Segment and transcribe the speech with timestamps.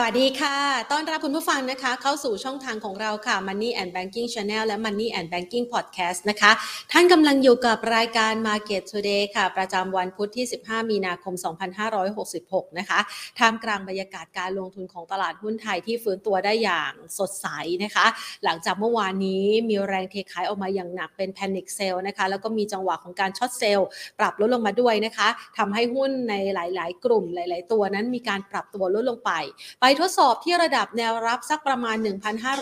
[0.00, 0.56] สวัสดีค่ะ
[0.92, 6.50] ต้อนรับคุณผู้ฟังนะคะ เข้าสู่ช่องทางของเราค่ะ Money and Banking Channel และ Money and Banking Podcast นะคะ
[6.92, 11.34] ท่านกำลังอยู่กับรายการ Market Today ค่ะ ประจำวันพุธที่ 15 มีนาคม
[12.06, 12.98] 2566 นะคะ
[13.38, 17.46] ท่ามกลางบรรยากาศการลงทุนของตลาดหุ้นไทยที่ฟื้นตัวได้อย่างสดใส
[17.84, 18.06] นะคะ
[18.44, 23.88] หลังจากเมื่อวานนี้มีแรงเทขายออกมาอย่างหนักเป็น Panic Sell นะคะ แล้วก็มีจังหวะของการช็อตเซลล์
[24.18, 25.28] ปรับลดลงมาด้วยนะคะ
[25.58, 29.32] ทำให้หุ้นในหลาย ๆ กลุ่มหลาย ๆ ตัวนั้นมีการปรับตัวลดลงไป
[30.00, 31.96] ทดสอบที่ระดับแนวรับสักประมาณ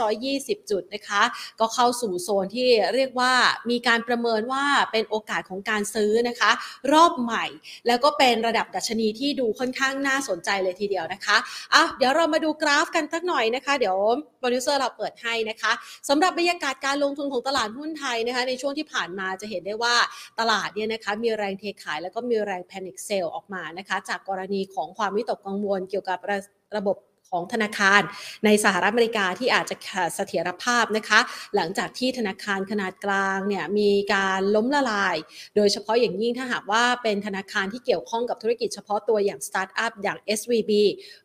[0.03, 1.23] 1,520 จุดนะคะ
[1.61, 3.33] ก็เข้าสู่โซนที่เรียกว่า
[3.71, 6.51] มีการประเมินว่าเป็นโอกาสของการซื้อนะคะ
[6.93, 7.45] รอบใหม่
[7.87, 11.37] แล้วก็เป็นระดับดัชนีที่ดูค่อนข้างน่าสนใจเลยทีเดียวนะคะ
[11.75, 13.97] อะเดี๋ยวเรามาดูกราฟกันสักหน่อยนะคะ เดี๋ยว
[14.39, 15.73] โปรดิวเซอร์เราเปิดให้นะคะ
[16.09, 19.95] สำหรับบรรยากาศการลงทุนของตลาดหุ้นไทยนะคะ ในช่วงที่ผ่านมาจะเห็นได้ว่า
[20.41, 26.39] ตลาดเนี่ยนะคะมีแรงเทขายแล้วก็มีแรง panic sell ออกมานะคะ จากกรณีของความวิตกกังวลเกี่ยวกับระ
[26.77, 26.97] ระบบ
[27.31, 28.01] ของธนาคาร
[28.45, 31.21] ในสหรัฐอเมริกาที่อาจจะขาดเสถียรภาพนะคะ
[31.57, 35.17] หลังจากที่ธนาคารขนาดกลางเนี่ยมีการล้มละลาย
[35.57, 40.73] โดยเฉพาะอย่างยิ่งถ้าหากว่าเป็นธนาคารที่เกี่ยวข้องกับธุรกิจเฉพาะตัวอย่างสตาร์ทอัพอย่าง SVB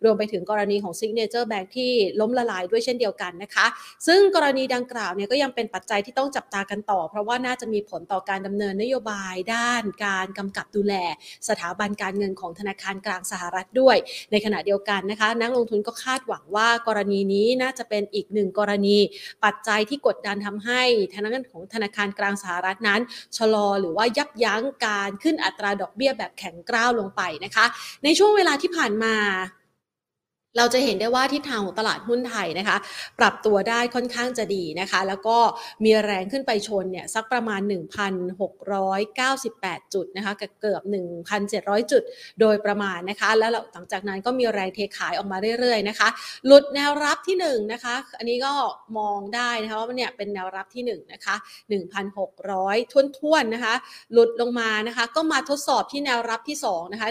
[0.03, 1.91] รวมไปถึงกรณีของ Signature Bank ที่
[2.21, 3.65] ล้มละลายด้วยเช่นเดียวกันนะคะ
[4.07, 10.93] ซึ่งกรณีดังกล่าวเนี่ยก็ยังเป็นปัจจัยที่ต้องจับตากันต่อ เพราะว่าน่าจะมีผลต่อการดำเนินนโยบายด้านการกำกับดูแล
[11.49, 13.97] สถาบันการเงินของธนาคารกลางสหรัฐด้วย
[14.31, 18.97] ในขณะเดียวกันนะคะ นักลงทุนก็คาดหวังว่ากรณีนี้น่าจะเป็นอีกหนึ่งกรณี
[19.43, 20.81] ปัจจัยที่กดดันทำให้
[21.13, 23.01] ธนาคารของธนาคารกลางสหรัฐนั้น
[23.37, 27.65] ชะลอหรือว่ายับยั้งการขึ้นอัตราดอกเบี้ยแบบแข็งกร้าวลงไปนะคะ
[28.03, 29.15] ในช่วงเวลาที่ผ่านมา
[30.57, 32.77] เราจะเห็นได้ว่าทิศทางของตลาดหุ้นไทยนะคะ
[33.19, 35.37] ปรับตัวได้ค่อนข้างจะดีนะคะ แล้วก็
[35.83, 37.61] มีแรงขึ้นไปชนเนี่ยสักประมาณ
[38.57, 40.81] 1,698 จุดนะคะเกือบ
[41.37, 42.03] 1,700 จุด
[42.41, 46.07] โดยประมาณนะคะ แล้วหลังจากนั้นก็มีแรงเทขายออกมาเรื่อยๆนะคะ
[46.45, 48.53] หลุดแนวรับที่1นะคะ อันนี้ก็
[48.97, 51.35] มองได้นะคะว่าเนี่ยเป็นแนวรับที่1นะคะ
[52.09, 53.75] 1,600ท้วนๆนะคะ
[54.13, 57.09] หลุดลงมานะคะ ก็มาทดสอบที่แนวรับที่2นะคะ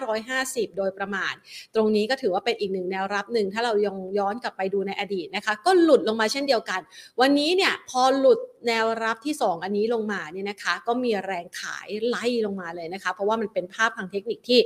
[0.00, 1.34] 1,550 โดยประมาณ
[1.74, 6.80] ตรงนี้ก็ถือว่าเป็นอีกหนึ่งแนวรับหนึ่งถ้าเรายองย้อนกลับไปดูในอดีตนะคะ ก็หลุดลงมาเช่นเดียวกัน
[7.20, 14.60] วันนี้เนี่ยพอหลุดแนวรับที่ 2 อันนี้ลงมาเนี่ยนะคะ ก็มีแรงขายไล่ลงมาเลยนะคะ เพราะว่ามันเป็นภาพทางเทคนิคที่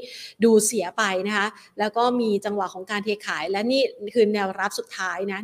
[0.45, 1.47] ดูเสียไปนะคะ
[1.79, 3.83] แล้วก็มีจังหวะของการเทขาย และนี่
[4.15, 5.39] คือแนวรับสุดท้ายนะ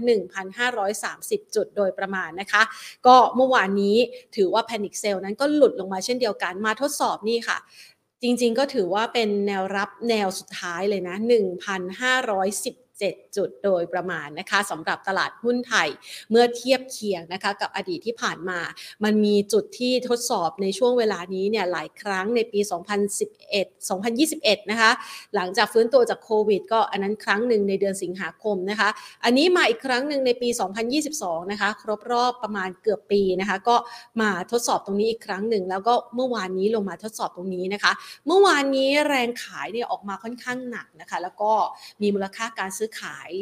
[0.75, 2.62] 1,530 จุดโดยประมาณนะคะ
[3.06, 3.97] ก็เมื่อวานนี้
[4.37, 7.59] ถือว่าแพนิคเซลนั้นก็หลุดลงมาเช่นเดียวกันมาทดสอบนี่ค่ะ
[8.22, 15.89] จริงๆ ก็ถือว่าเป็นแนวรับแนวสุดท้ายเลยนะ 1,510 7 จุดโดยประมาณนะคะสำหรับตลาดหุ้นไทย
[16.31, 18.61] เมื่อเทียบเคียงนะคะกับอดีตที่ผ่านมา
[19.05, 22.61] มันมีจุดที่ทดสอบในช่วงเวลานี้เนี่ยหลายครั้งในปี
[23.25, 24.91] 2011 2021 นะคะ
[25.35, 28.89] หลังจากฟื้นตัวจากโควิด ก็อันนั้นครั้งหนึ่งในเดือนสิงหาคมนะคะ
[29.25, 30.49] อันนี้มาอีกครั้งหนึ่งในปี
[31.01, 33.77] 2022 นะคะ ครบรอบประมาณเกือบปีนะคะ ก็
[34.21, 37.93] มาทดสอบตรงนี้อีกครั้งหนึ่งแล้วก็เมื่อวานนี้ลงมาทดสอบตรงนี้นะคะ
[38.27, 41.53] เมื่อวานนี้แรงขายเนี่ยออกมาค่อนข้างหนักนะคะ แล้วก็
[42.03, 43.33] มีมูลค่าการซื้อขาย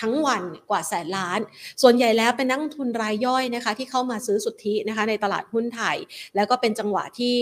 [0.00, 1.40] ทั้งวันกว่าแสนล้าน
[1.82, 5.96] ส่วนใหญ่แล้วเป็นนักทุนรายย่อยนะคะที่เข้ามาซื้อสุทธินะคะในตลาดหุ้นไทย
[6.36, 7.36] แล้วก็เป็นจังหวะที่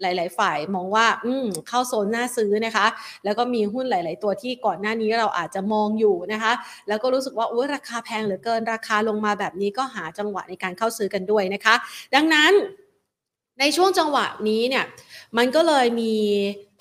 [0.00, 2.86] หลาย ๆ ฝ่ายมองว่า อืม เข้าโซนน่าซื้อนะคะ
[3.24, 6.52] แล้วก็มีหุ้นหลาย ๆ ตัวที่ก่อนหน้านี้เราอาจจะมองอยู่นะคะ
[6.88, 11.74] แล้วก็รู้สึกว่าโอ้ราคาแพงเหลือเกิน ราคาลงมาแบบนี้ก็หาจังหวะในการเข้าซื้อกันด้วยนะคะ
[12.14, 12.52] ดังนั้น
[13.60, 14.84] ในช่วงจังหวะนี้เนี่ย
[15.36, 16.14] มันก็เลยมี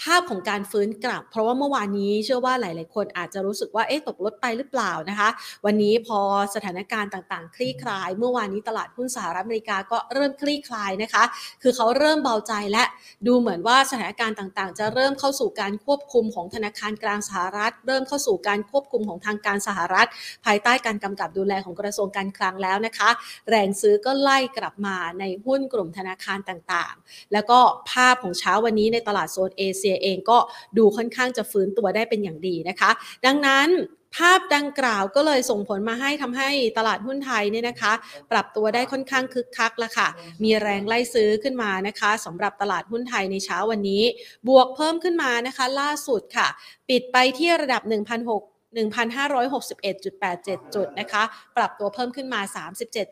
[0.04, 5.30] ภาพของการฟื้นกลับ เพราะว่าเมื่อวานนี้เชื่อว่าหลาย ๆ คนอาจจะรู้สึกว่าเอ๊ะตกลดไปหรือเปล่านะคะ
[5.66, 6.20] วันนี้พอ
[6.56, 11.24] สถานการณ์ต่าง ๆ คลี่คลาย เมื่อวานนี้ตลาดหุ้นสหรัฐอเมริกาก็เริ่มคลี่คลายนะคะ
[11.62, 12.84] คือเขาเริ่มเบาใจและ
[13.28, 20.08] ดูเหมือนว่าสถานการณ์ต่าง ๆ จะเริ่มเข้าสู่การควบคุมของธนาคารกลางสหรัฐ เริ่มเข้าสู่การควบคุมของทางการสหรัฐ
[20.46, 23.10] ภายใต้การกำกับดูแลของกระทรวงการคลังแล้วนะคะ
[23.50, 27.60] แรงซื้อก็ไล่กลับมาในหุ้นกลุ่มธนาคารต่าง ๆ แล้วก็
[27.92, 30.38] ภาพของเช้าวันนี้ในตลาดโซนเอเชียเองก็
[30.78, 32.92] ดูค่อนข้างจะฟื้นตัวได้เป็นอย่างดีนะคะ
[33.26, 33.70] ดังนั้น
[34.18, 37.94] ภาพดังกล่าวก็เลยส่งผลมาให้ทำให้ตลาดหุ้นไทยเนี่ยนะคะ
[38.32, 40.08] ปรับตัวได้ค่อนข้างคึกคักละค่ะ
[40.44, 44.04] มีแรงไล่ซื้อขึ้นมานะคะสำหรับตลาดหุ้นไทยในเช้าวันนี้
[44.48, 46.48] บวกเพิ่มขึ้นมานะคะ ล่าสุดค่ะ
[46.90, 51.24] ปิดไปที่ระดับ 1,600 1,561.87 จุดนะคะ
[51.58, 52.42] ปรับตัวเพิ่มขึ้นมา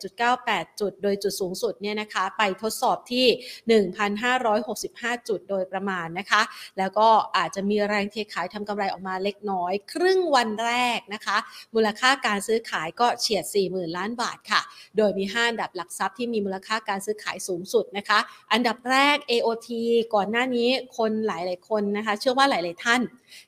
[0.04, 3.26] 37.98 จุด โดยจุดสูงสุดเนี่ยนะคะ ไปทดสอบที่
[4.36, 6.42] 1,565 จุดโดยประมาณนะคะ
[6.78, 11.36] แล้วก็อาจจะมีแรงเทขายทำกำไรออกมาเล็กน้อย ครึ่งวันแรกนะคะ
[11.74, 14.60] มูลค่าการซื้อขายก็เฉียด 40,000 ล้านบาทค่ะ
[14.96, 18.18] โดยมี5อันดับหลักทรัพย์ที่มีมูลค่าการซื้อขายสูงสุดนะคะ
[18.52, 19.68] อันดับแรก AOT
[20.14, 23.00] ก่อนหน้านี้คนหลาย ๆ คนนะคะ เชื่อว่าหลาย ๆ ท่าน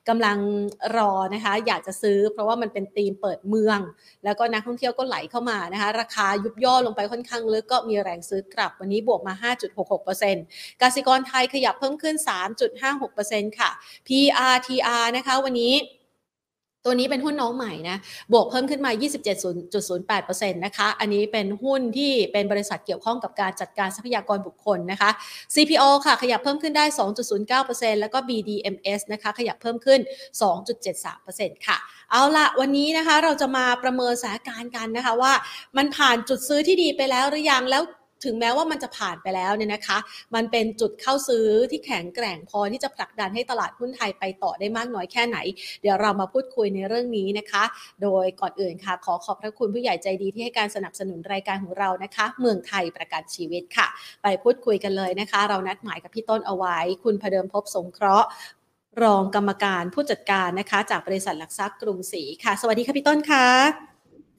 [0.08, 0.38] กำลัง
[0.96, 3.78] รอนะคะ อยากจะซื้อ เพราะว่ามันเป็นธีมเปิดเมือง
[4.25, 9.34] แล้วก็นักท่องเที่ยวก็ไหลเข้ามานะคะ ราคายุบย่อลงไปค่อนข้างลึกก็มีแรงซื้อกลับวันนี้บวกมา
[10.08, 12.16] 5.66%กสิกรไทยขยับเพิ่มขึ้น
[12.87, 13.70] 3.56%ค่ะ
[14.08, 15.75] PRTR นะคะวันนี้
[16.84, 17.96] ตัวนี้เป็นหุ้นน้องใหม่นะ
[18.32, 18.90] บวกเพิ่มขึ้นมา
[19.73, 25.11] 27.08%นะคะ อันนี้เป็นหุ้นที่เป็นบริษัทเกี่ยวข้องกับการจัดการทรัพยากรบุคคลนะคะ
[25.55, 26.84] CPO ค่ะ ขยับเพิ่มขึ้นได้
[27.43, 30.00] 2.09%แล้วก็ BDMs นะคะ ขยับเพิ่มขึ้น
[30.82, 31.76] 2.73%ค่ะ
[32.11, 35.32] เอาละวันนี้นะคะเราจะมาประเมินสถานการณ์กันนะคะว่า
[35.76, 37.82] มันผ่านจุดซื้อที่ดีไปแล้วหรือยัง แล้ว
[38.24, 39.98] ถึงแม้ว่ามันจะผ่านไปแล้วเนี่ยนะคะ
[40.34, 45.38] มันเป็นจุดเข้าซื้อที่แข็งแกร่งพอที่จะผลักดันให้ตลาดหุ้นไทยไปต่อได้มากน้อยแค่ไหน
[45.82, 47.64] เดี๋ยวเรามาพูดคุยในเรื่องนี้นะคะ
[48.02, 53.86] โดยก่อนอื่นค่ะ ขอขอบพระคุณผู้ใหญ่ใจดีที่ให้การสนับสนุนรายการของเรานะคะ เมืองไทยประกันชีวิตค่ะ
[54.22, 58.28] ไปพูดคุยกันเลยนะคะ เรานัดหมายกับพี่ต้นเอาไว้ คุณพเดิมพบสงเคราะห์
[59.02, 63.46] รองกรรมการผู้จัดการนะคะ จากบริษัทหลักทรัพย์กรุงศรีค่ะ สวัสดีค่ะพี่ต้นค่ะ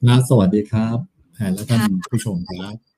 [0.06, 0.98] นะสวัสดีครับ
[1.34, 1.80] แอนและท่าน
[2.12, 2.93] ผู้ชมครับ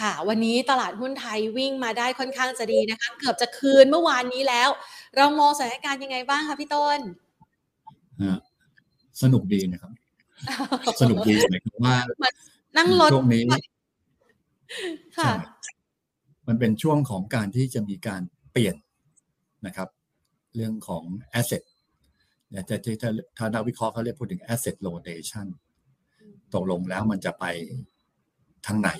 [0.00, 4.68] ค่ะ วันนี้ตลาดหุ้นไทยวิ่งมาได้ค่อนข้างจะดีนะคะ เกือบจะคืนเมื่อวานนี้แล้ว
[5.16, 6.98] เรามองสถานการณ์ยังไงบ้างคะพี่ต้น
[8.22, 8.38] ฮะ
[9.22, 9.92] สนุกดีนะครับ
[11.00, 11.96] สนุกดีหมายความว่า
[12.76, 13.58] นั่งรถช่วงนี้ค่ะ
[15.14, 15.32] ใช่
[16.48, 18.76] มันเป็นช่วงของการที่จะมีการเปลี่ยน
[19.66, 19.88] นะครับ
[20.54, 21.04] เรื่องของ
[21.40, 21.62] asset
[22.50, 25.46] เนี่ยจะที่ถ้าถ้านักวิเคราะห์เขาเรียกพูดถึง asset rotation
[26.54, 27.44] ตกลงแล้วมันจะไป
[28.66, 28.90] ทางไหน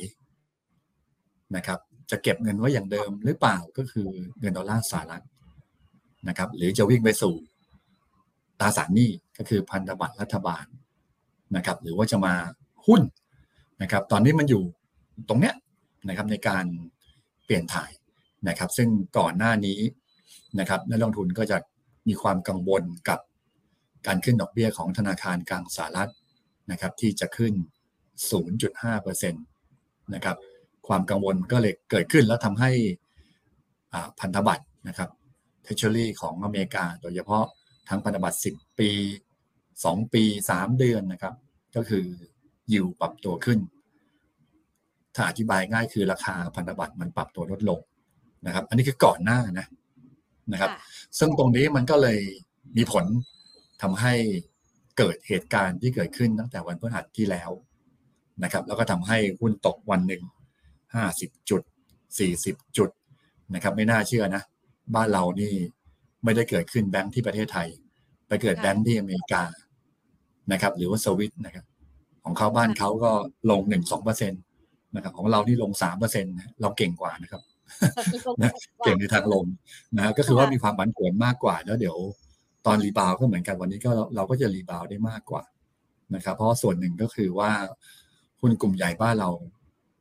[1.56, 1.79] นะครับ
[2.11, 4.08] จะเก็บเงินไว้อย่างเดิมหรือเปล่าก็คือ
[4.41, 5.25] เงินดอลลาร์สหรัฐ
[6.29, 7.35] นะครับหรือจะวิ่งไปสู่
[8.61, 10.64] ตราสารหนี้ก็คือพันธบัตรรัฐบาล
[11.56, 12.35] นะครับหรือว่าจะมา
[12.87, 13.02] หุ้น
[13.82, 14.62] นะครับตอนนี้มันอยู่
[15.29, 15.55] ตรงเนี้ย
[16.08, 16.64] นะครับในการ
[17.44, 17.91] เปลี่ยนถ่าย
[18.49, 18.88] นะครับ ซึ่ง
[19.19, 19.81] ก่อนหน้านี้
[20.61, 21.58] นะครับนักลงทุนก็จะ
[22.08, 23.20] มีความกังวลกับ
[24.06, 26.12] การขึ้นดอกเบี้ยของธนาคารกลางสหรัฐ
[26.70, 27.55] นะครับที่จะขึ้น
[28.43, 30.37] 0.5%นะครับ
[30.88, 32.70] ความกังวลก็เลยเกิดขึ้นแล้วทำให้
[33.92, 35.10] อ่าพันธบัตรนะครับ
[35.62, 37.44] เทเชอรี่ของอเมริกา โดยเฉพาะ
[37.88, 38.90] ทั้งพันธบัตร 10 ปี
[39.52, 40.22] 2 ปี
[40.54, 41.34] 3 เดือนนะครับ
[41.76, 42.04] ก็คือ
[42.72, 43.58] ยิวปรับตัวขึ้น
[45.14, 47.81] ถ้าอธิบายง่ายคือราคาพันธบัตรมันปรับตัวลดลง
[48.46, 49.66] นะครับ อันนี้คือก่อนหน้านะ
[50.52, 50.78] นะครับค่ะ
[51.19, 52.19] ซึ่งตรงนี้มันก็เลย
[52.76, 53.04] มีผล
[53.82, 54.14] ทำให้
[54.98, 57.50] เกิดเหตุการณ์ที่เกิดขึ้นตั้งแต่วันพฤหัสที่แล้ว
[58.42, 60.22] นะครับ แล้วก็ทำให้หุ้นตกวันหนึ่ง
[60.94, 61.62] ห้าสิบจุด
[62.19, 62.91] สี่สิบจุด
[63.55, 64.43] นะครับไม่น่าเชื่อนะ
[64.94, 65.52] บ้านเรานี่
[66.25, 67.69] ไม่ได้เกิดขึ้นแบงค์ที่ประเทศไทย
[68.29, 69.43] ไปเกิดค่ะแบงค์ที่อเมริกา
[70.52, 71.64] นะครับ หรือว่าสวิตนะครับ
[72.25, 73.11] ของเขาบ้านเขาก็
[73.50, 74.37] ลงหนึ่งสองเปอร์เซ็นต
[74.94, 77.43] นะครับ ของเรานี่ลงสามเปอร์เซ็นต์เราเก่งกว่านะครับ
[78.41, 78.52] นะ
[78.85, 79.46] เก่งในทางลบ
[79.96, 81.96] นะก็คือว่ามีความผันผวนมากกว่าแล้วเดี๋ยว
[82.67, 85.43] ตอนรีบาวด์ก็เหมือนกันวันนี้ก็เราก็จะรีบาวด์ได้มากกว่า
[86.14, 87.50] นะครับ เพราะว่าส่วนหนึ่งก็คือว่า
[88.41, 89.31] หุ้นกลุ่มใหญ่บ้านเรา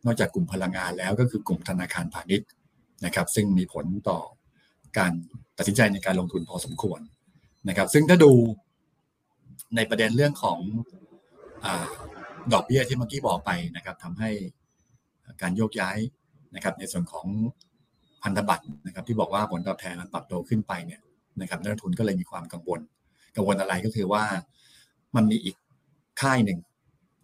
[0.06, 2.50] นอกจากกลุ่มพลังงานแล้วก็คือกลุ่มธนาคารพาณิชย์
[3.06, 4.20] นะครับ ซึ่งมีผลต่อ
[4.98, 5.12] การ
[5.58, 7.00] ตัดสินใจในการลงทุนพอสมควร
[7.70, 8.32] นะครับ ซึ่งถ้าดู
[9.76, 10.60] ในประเด็นเรื่องของ
[11.66, 11.68] อ
[12.54, 14.30] ดอกเบี้ยที่เมื่อกี้บอกไปนะครับทำให้
[15.42, 15.98] การโยกย้าย
[16.56, 17.28] นะครับ ในส่วนของ
[18.24, 21.02] พันธบัตรนะครับ ที่บอกว่าผลตอบแทนมันปรับตัวขึ้นไปเนี่ย
[21.42, 22.82] นะครับนักลงทุนก็เลยมีความกังวล
[23.36, 24.24] กังวลอะไรก็คือว่า
[25.16, 25.56] มันมีอีก
[26.22, 26.60] ค่ายหนึ่ง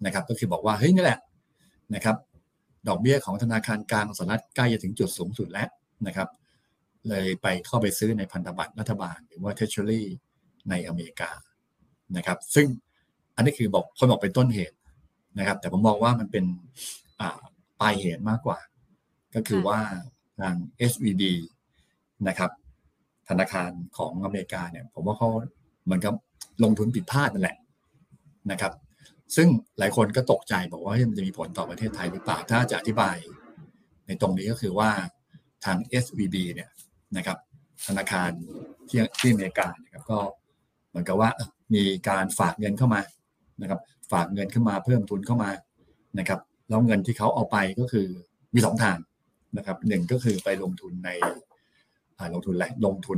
[0.05, 1.19] นะครับ ก็คือบอกว่าเฮ้ยนี่แหละ
[1.95, 2.15] นะครับ
[2.87, 5.69] ดอกเบี้ยของธนาคารกลางสหรัฐใกล้จะถึงจุดสูงสุดแล้ว
[6.07, 6.29] นะครับ
[7.09, 10.01] เลยไปเข้าไปซื้อในพันธบัตรรัฐบาล หรือว่า Treasury
[10.69, 11.31] ในอเมริกา
[12.17, 12.67] นะครับ ซึ่ง
[13.35, 14.75] อันนี้คือบอกคนบอกเป็นต้นเหตุ
[15.39, 16.45] นะครับ แต่ผมมองว่ามันเป็น
[17.19, 17.41] อ่า
[17.81, 18.59] ปลายเหตุมากกว่า
[19.35, 19.79] ก็คือค่ะว่า
[20.39, 20.55] ทาง
[20.91, 21.23] SVB
[22.27, 22.51] นะครับ
[23.29, 25.29] ธนาคารของอเมริกาเนี่ย ผมว่าเขา
[25.83, 26.13] เหมือนกับ
[26.63, 27.57] ลงทุนผิดพลาดนั่นแหละ
[28.51, 28.73] นะครับ
[29.35, 29.47] ซึ่ง
[29.79, 33.15] หลายคนก็ตกใจบอกว่ามันจะมีผลต่อประเทศไทยหรือเปล่า ถ้าจะอธิบาย
[34.07, 34.89] ในตรงนี้ก็คือว่า
[35.65, 36.69] ทาง SVB เนี่ย
[37.17, 37.37] นะครับ
[37.87, 38.31] ธนาคาร
[38.89, 40.19] ที่ที่อเมริกานะครับก็
[40.89, 41.29] เหมือนกับว่า
[41.75, 43.01] มีการฝากเงินเข้ามา
[43.61, 43.79] นะครับ
[44.11, 45.49] ฝากเงินขึ้นมาเพิ่มทุนเข้ามา
[46.19, 48.07] นะครับแล้วเงินที่เขาเอาไปก็คือ
[48.53, 48.97] มีสองทาง
[49.57, 51.09] นะครับหนึ่งก็คือไปลงทุนใน
[52.17, 53.17] อ่าลงทุนอะไรลงทุน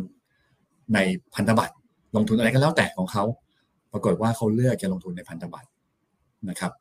[0.94, 1.00] ใน
[1.36, 1.76] พันธบัตร
[2.16, 3.24] ลงทุนอะไรก็แล้วแต่ของเขา
[3.92, 5.68] ปรากฏว่าเขาเลือกจะลงทุนในพันธบัตร
[6.50, 6.72] นะครับ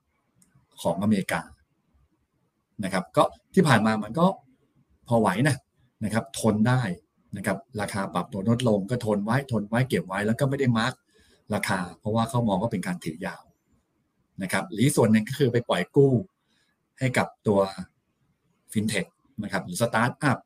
[0.83, 1.41] ของอเมริกา
[2.85, 3.23] นะครับก็
[3.55, 4.27] ที่ผ่านมามันก็
[5.09, 5.57] พอไหวนะ
[6.05, 6.81] นะครับทนได้
[7.37, 10.93] นะครับราคาปรับตัวลดลงก็ทนไว้ทนไว้เก็บไว้แล้วก็ไม่ได้มาร์ก
[11.55, 13.43] ราคา เพราะว่าเขามองว่าเป็นการถือยาว
[14.43, 16.13] นะครับหรือส่วนหนึ่งก็คือไปปล่อยกู้
[16.99, 17.61] ให้กับตัว
[18.73, 19.07] ฟินเทค
[19.43, 20.39] นะครับหรือสตาร์ทอัพ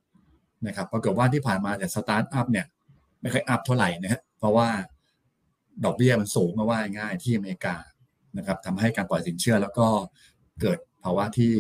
[0.66, 2.66] นะครับปรากฏว่าที่ผ่านมาแต่สตาร์ทอัพเนี่ย
[3.20, 4.68] ไม่ค่อยอัพเท่าไหร่นะฮะเพราะว่า
[5.84, 7.76] ดอกเบี้ยมันสูงมาว่าง่ายที่อเมริกา
[8.38, 9.86] นะครับทำให้การปล่อยสินเชื่อแล้วก็
[10.60, 11.52] เกิดภาวะที่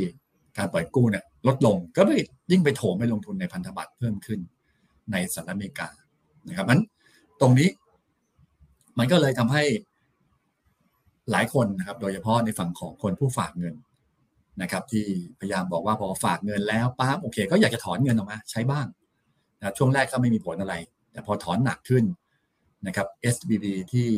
[0.58, 2.10] การปล่อยกู้เนี่ยลดลงก็ไป
[2.50, 4.40] ยิ่งไปโถมไปลงทุนในพันธบัตรเพิ่มขึ้น
[5.12, 5.88] ในสหรัฐอเมริกา
[6.48, 6.80] นะครับมัน
[7.40, 7.68] ตรงนี้
[8.98, 9.62] มันก็เลยทำให้
[11.30, 13.74] หลายคนนะครับ โดยเฉพาะในฝั่งของคนผู้ฝากเงิน
[14.62, 15.04] นะครับ ที่
[15.40, 18.86] พยายามบอกว่าพอฝากเงินแล้วปั๊บโอเค ก็อยากจะถอนเงินออกมา ใช้บ้าง
[19.58, 20.74] นะช่วงแรกก็ไม่มีผลอะไร
[21.12, 22.04] แต่พอถอนหนักขึ้น
[22.86, 24.08] นะครับ SBB ที่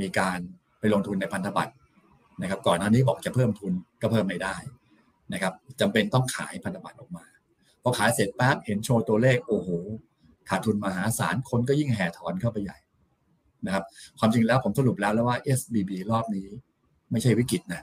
[0.00, 0.38] มีการ
[0.82, 1.72] ไปลงทุนในพันธบัตร
[2.42, 3.72] นะครับ ก่อนหน้านี้บอกจะเพิ่มทุน
[4.02, 4.56] ก็เพิ่มไม่ได้
[5.32, 7.24] นะครับจำเป็นต้องขายพันธบัตรออกมา
[7.82, 9.68] พอขายเสร็จปั๊บเห็นโชว์ตัวเลขโอ้โห
[10.48, 12.78] ขาดทุนมหาศาลคนก็ยิ่งแห่ถอนเข้าไปใหญ่
[13.66, 13.84] นะครับ
[14.18, 16.46] ความจริงแล้วผมสรุปแล้วแล้วว่า SBB รอบนี้
[17.10, 17.82] ไม่ใช่วิกฤตนะ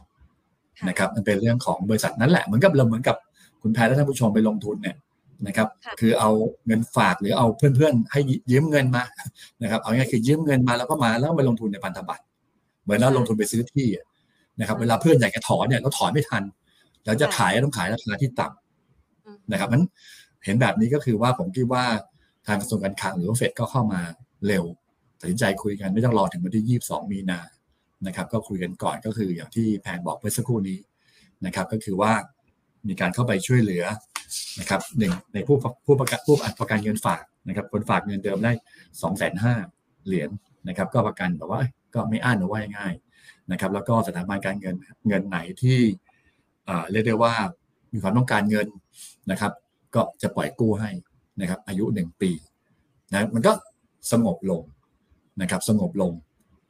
[0.89, 3.15] นะครับ มันเป็นเรื่องของบริษัทนั่นแหละเหมือนกับเราเหมือนกับ
[3.61, 4.97] คุณแพรและท่านผู้ชมไปลงทุนเนี่ย
[5.47, 5.67] นะครับ
[5.99, 6.29] คือเอา
[6.67, 8.19] เงินฝากหรือเอาเพื่อนๆ ให้
[8.51, 9.03] ยืมเงินมา
[9.63, 12.23] นะครับ เอาง่ายคือยืมเงินมาแล้วก็มาแล้วไปลงทุนในพันธบัตร
[12.89, 13.88] เหมือนเราลงทุนไปซื้อที่
[14.60, 16.43] นะครับ เวลาเพื่อนอยากจะถอนเนี่ยเราถอนไม่ทัน
[17.05, 19.81] เราจะขายต้องขายราคาที่ต่ำนะครับมัน
[20.46, 21.84] เห็นแบบนี้ก็คือว่าผมคิดว่า
[22.48, 24.01] ทางกระทรวงการคลังหรือว่าเฟดก็เข้ามา
[24.48, 24.63] เร็ว
[25.19, 27.39] ตัดสินใจคุยกันไม่ต้องรอถึงวันที่ 22 มีนา
[28.08, 30.77] นะครับ ก็คุยกันก่อนก็คืออย่างที่แพนบอกเมื่อสักครู่นี้
[31.46, 32.12] นะครับ ก็คือว่า
[32.88, 33.84] มีการเข้าไปช่วยเหลือ
[34.60, 35.55] นะครับหนึ่งในผู้
[35.86, 38.51] ผู้ประกันผู้ประกันเงินฝากนะครับคนฝากเงินเดิมได้
[39.01, 39.53] สองแสนห้า
[40.05, 40.29] เหรียญ
[40.67, 41.62] นะครับ ก็ประกันแบบว่า
[41.93, 42.93] ก็ไม่อ่านหรือว่าง่าย
[43.51, 44.75] นะครับแล้วก็สถาบันการเงิน
[45.08, 45.79] เงินไหนที่
[46.91, 47.34] เรียกได้ว่า
[47.93, 48.67] มีความต้องการเงิน
[49.31, 49.51] นะครับ
[49.96, 50.89] ก็จะปล่อยกู้ให้
[51.41, 52.31] นะครับ อายุหนึ่งปี
[53.12, 53.53] นะมันก็
[54.12, 54.63] สงบลง
[55.41, 56.13] นะครับ สงบลง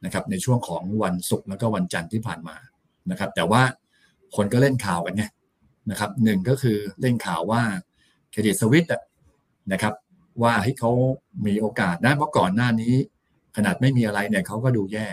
[0.04, 2.56] นะครับ ในช่วงของวันศุกร์แล้วก็วันจันทร์ที่ผ่านมา
[3.10, 3.62] นะครับ แต่ว่า
[4.36, 5.24] คนก็เล่นข่าวกันไง
[5.90, 7.62] นะครับหนึ่งก็คือเล่นข่าวว่า
[8.30, 8.86] เครดิตสวิต
[9.72, 9.94] นะครับ
[10.42, 10.90] ว่าให้เขา
[11.46, 12.94] มีโอกาสได้เพราะก่อนหน้านี้
[13.56, 15.06] ขนาดไม่มีอะไรเนี่ยเขาก็ดูแย่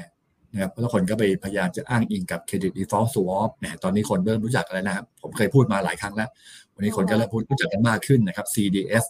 [0.53, 6.29] นะครับแล้วคนก็ไปพยายามจะอ้างอิงกับ credit default swap เนี่ยตอนนี้คนเริ่มรู้จักแล้วนะครับ ผมเคยพูดมาหลายครั้งแล้ว
[6.75, 9.03] วันนี้คนก็เริ่มพูดรู้จักกันมากขึ้นนะครับ CDS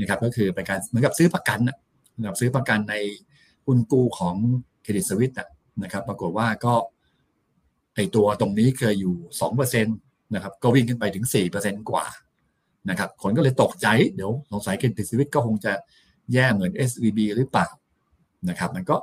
[0.00, 1.58] นะครับก็คือเป็นการเหมือนกับซื้อประกัน
[2.18, 2.94] นะครับซื้อประกันใน
[3.66, 4.34] หุ้นกู้ของ
[4.82, 5.32] เครดิตสวิต
[5.82, 6.74] นะครับ ปรากฏว่าก็
[7.94, 9.92] ไอตัวตรงนี้เคยอยู่สองเปอร์เซ็นต
[10.34, 12.06] นะครับ ก็วิ่งขึ้นไปถึงสี่เปอร์เซ็นกว่า
[12.90, 15.72] นะครับ คนก็เลยตกใจ เดี๋ยวสงสัยเครดิตสวิตก็คงจะ
[16.32, 17.68] แย่เหมือน SVB หรือเปล่า
[18.48, 18.96] นะครับมันก็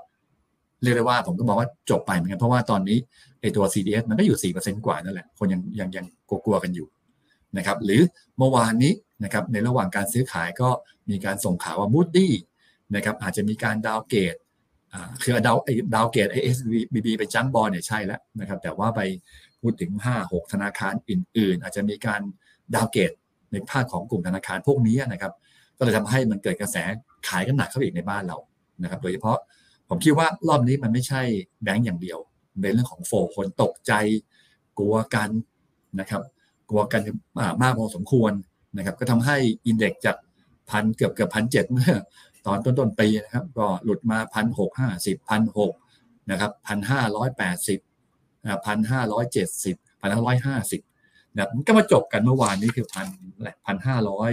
[0.83, 2.97] เรียกได้ว่าผมก็บอกว่าจบไปเหมือนกันเพราะว่าตอนนี้
[3.41, 6.87] ไอตัว CDS มันก็อยู่ 4%กว่านั่นแหละ คนยังยังยังกลัวๆกันอยู่
[7.57, 8.01] นะครับหรือ
[8.37, 10.69] เมื่อวานนี้นะครับในระหว่างการซื้อขายก็
[11.09, 12.33] มีการส่งข่าวว่ามูดดี้
[12.95, 14.35] นะครับอาจจะมีการดาวเกต
[15.21, 16.57] คือดาวไอ้ดาวเกตไอเอส
[16.93, 19.01] บีบีไปจังบอลเนี่ยใช่แล้วนะครับแต่ว่าไป
[19.61, 22.21] พูดถึง 5 6 ธนาคารอื่น ๆ อาจจะมีการ
[22.75, 23.11] ดาวเกต
[23.51, 25.33] ในภาคของกลุ่มธนาคารพวกนี้นะครับ
[25.77, 26.77] ก็เลยทำให้มันเกิดกระแส
[27.27, 28.37] ขายกันหนักเข้าอีกในบ้านเรา
[28.81, 29.37] นะครับ โดยเฉพาะ
[29.89, 31.21] ผมคิดว่ารอบนี้มันไม่ใช่
[31.63, 32.19] แบงก์อย่างเดียว
[32.61, 33.93] เป็นเรื่องของโฟคนตกใจ
[34.77, 35.29] กลัวกัน
[35.99, 36.21] นะครับ
[36.69, 37.01] กลัวกัน
[37.61, 38.31] มากพอสมควร
[38.77, 40.17] นะครับ ก็ทำให้อินเด็กจาก
[40.69, 41.95] พันเกือบเกือบพันเจ็ดเมื่อ
[42.45, 45.73] ตอนต้นต้นปีนะครับ ก็หลุดมาพันหกห้าสิบพันหก
[46.31, 47.79] นะครับพันห้าร้อยแปดสิบ
[48.65, 50.81] พันห้าร้อยเจ็ดสิบพันห้าร้อยห้าสิบ
[51.33, 53.07] นะมันก็มาจบกันเมื่อวานนี้คือพัน
[53.65, 54.31] พันห้าร้อย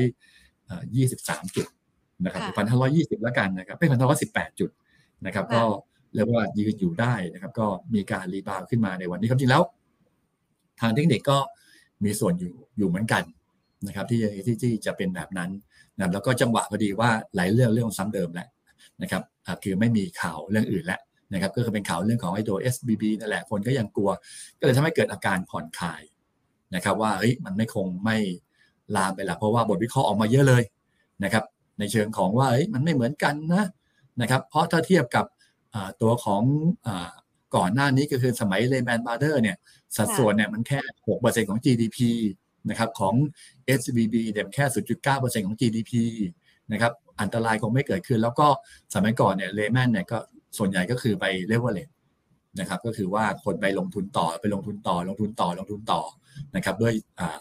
[0.97, 1.67] ยี่สิบสามจุด
[2.25, 4.71] นะครับพันห้าร้อยยี่สิบแล้วกันนะครับไม่พันห้าร้อยสิบแปดจุด
[5.27, 5.63] นะครับ ก็
[6.15, 9.63] เรียกว่ายืนอยู่ได้นะครับ ก็มีการรีบาวขึ้นมาในวันนี้ครับจริงแล้ว
[10.81, 11.39] ทางเทคนิคก็
[12.05, 13.23] มีส่วนอยู่อยู่เหมือนกัน
[13.87, 15.51] นะครับ ที่ที่ที่จะเป็นแบบนั้น
[15.99, 18.49] นะแล้วก็จังหวะพอดีว่าหลายเรื่องเรื่องซ้ำเดิมแหละ
[19.03, 19.23] นะครับ
[19.65, 21.01] คือไม่มีข่าวเรื่องอื่นแล้ว
[21.33, 24.11] นะครับ ก็คือเป็นข่าวเรื่องของไอ้ตัว SBB นั่นแหละคนก็ยังกลัว
[24.59, 26.03] ก็เลยทำให้เกิดอาการผ่อนคลาย
[26.75, 28.17] นะครับ ว่าเฮ้ยมันไม่คงไม่
[28.97, 30.63] ลามไปละเพราะว่าบทวิเคราะห์ออกมาเยอะเลย
[31.25, 31.45] นะครับ
[31.79, 33.67] ในเชิงของว่าเฮ้ยมันไม่เหมือนกันนะ
[34.21, 35.27] นะครับเพราะถ้าเทียบกับ
[36.03, 36.43] ตัวของ
[37.57, 39.57] ก่อนหน้านี้ก็คือสมัยเลแมนบาร์เดอร์เนี่ย
[39.97, 40.81] สัดส่วนเนี่ยมันแค่
[41.15, 41.99] 6%ของ GDP
[42.71, 43.15] นะครับของ
[43.79, 44.65] SVB เนี่ยแค่
[45.03, 45.93] 0.9%ของ GDP
[46.73, 48.47] นะครับอันตรายคงไม่เกิดขึ้น แล้วก็
[48.95, 50.19] สมัยก่อนเนี่ย Lehman เนี่ยก็
[50.59, 51.89] ส่วนใหญ่ก็คือไปเลเวลเลน
[52.61, 56.03] นะครับก็คือว่าคนไปลงทุนต่อไปลงทุนต่อลงทุนต่อลงทุนต่อ
[56.57, 56.93] นะครับด้วย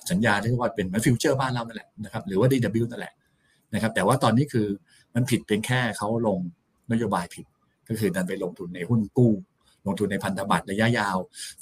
[0.10, 3.14] สัญญาที่ว่าเป็นเหมือนฟิวเจอร์บ้านเรานั่นแหละนะครับหรือว่า DW นั่นแหละ
[3.74, 4.68] นะครับ แต่ว่าตอนนี้คือ
[5.16, 6.40] มันผิดเพียงแค่เขาลง
[6.92, 7.46] นโยบายผิด
[7.90, 9.34] ก็คือดันไปลงทุนในหุ้นกู้
[9.86, 11.18] ลงทุนในพันธบัตรระยะยาว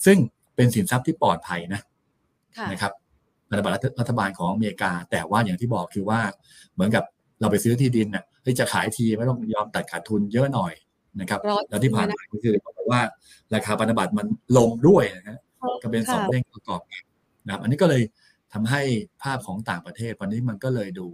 [0.06, 0.18] ซึ่ง
[0.56, 1.82] เป็นสินทรัพย์ที่ปลอดภัยนะ
[2.72, 2.94] นะครับ
[3.50, 6.20] พันธบัตรรัฐบาลของอเมริกา แต่ว่าอย่างที่บอกคือว่า
[6.74, 7.04] เหมือนกับ
[7.39, 10.74] เราไปซื้อที่ดินน่ะที่จะขายทีไม่ต้องยอมตัดขาดทุนเยอะหน่อย
[11.22, 11.39] นะครับ
[11.70, 13.01] แล้วที่ผ่านมาก็คือบอกว่า
[13.54, 15.42] ราคาพันธบัตรมันลงด้วยนะฮะ
[15.82, 16.82] ก็เป็นสองเด้งประกอบ
[17.46, 18.01] นะครับ อันนี้ก็เลย
[18.54, 18.82] ทำให้
[19.24, 21.08] ภาพของต่างประเทศวันนี้มันก็เลยดู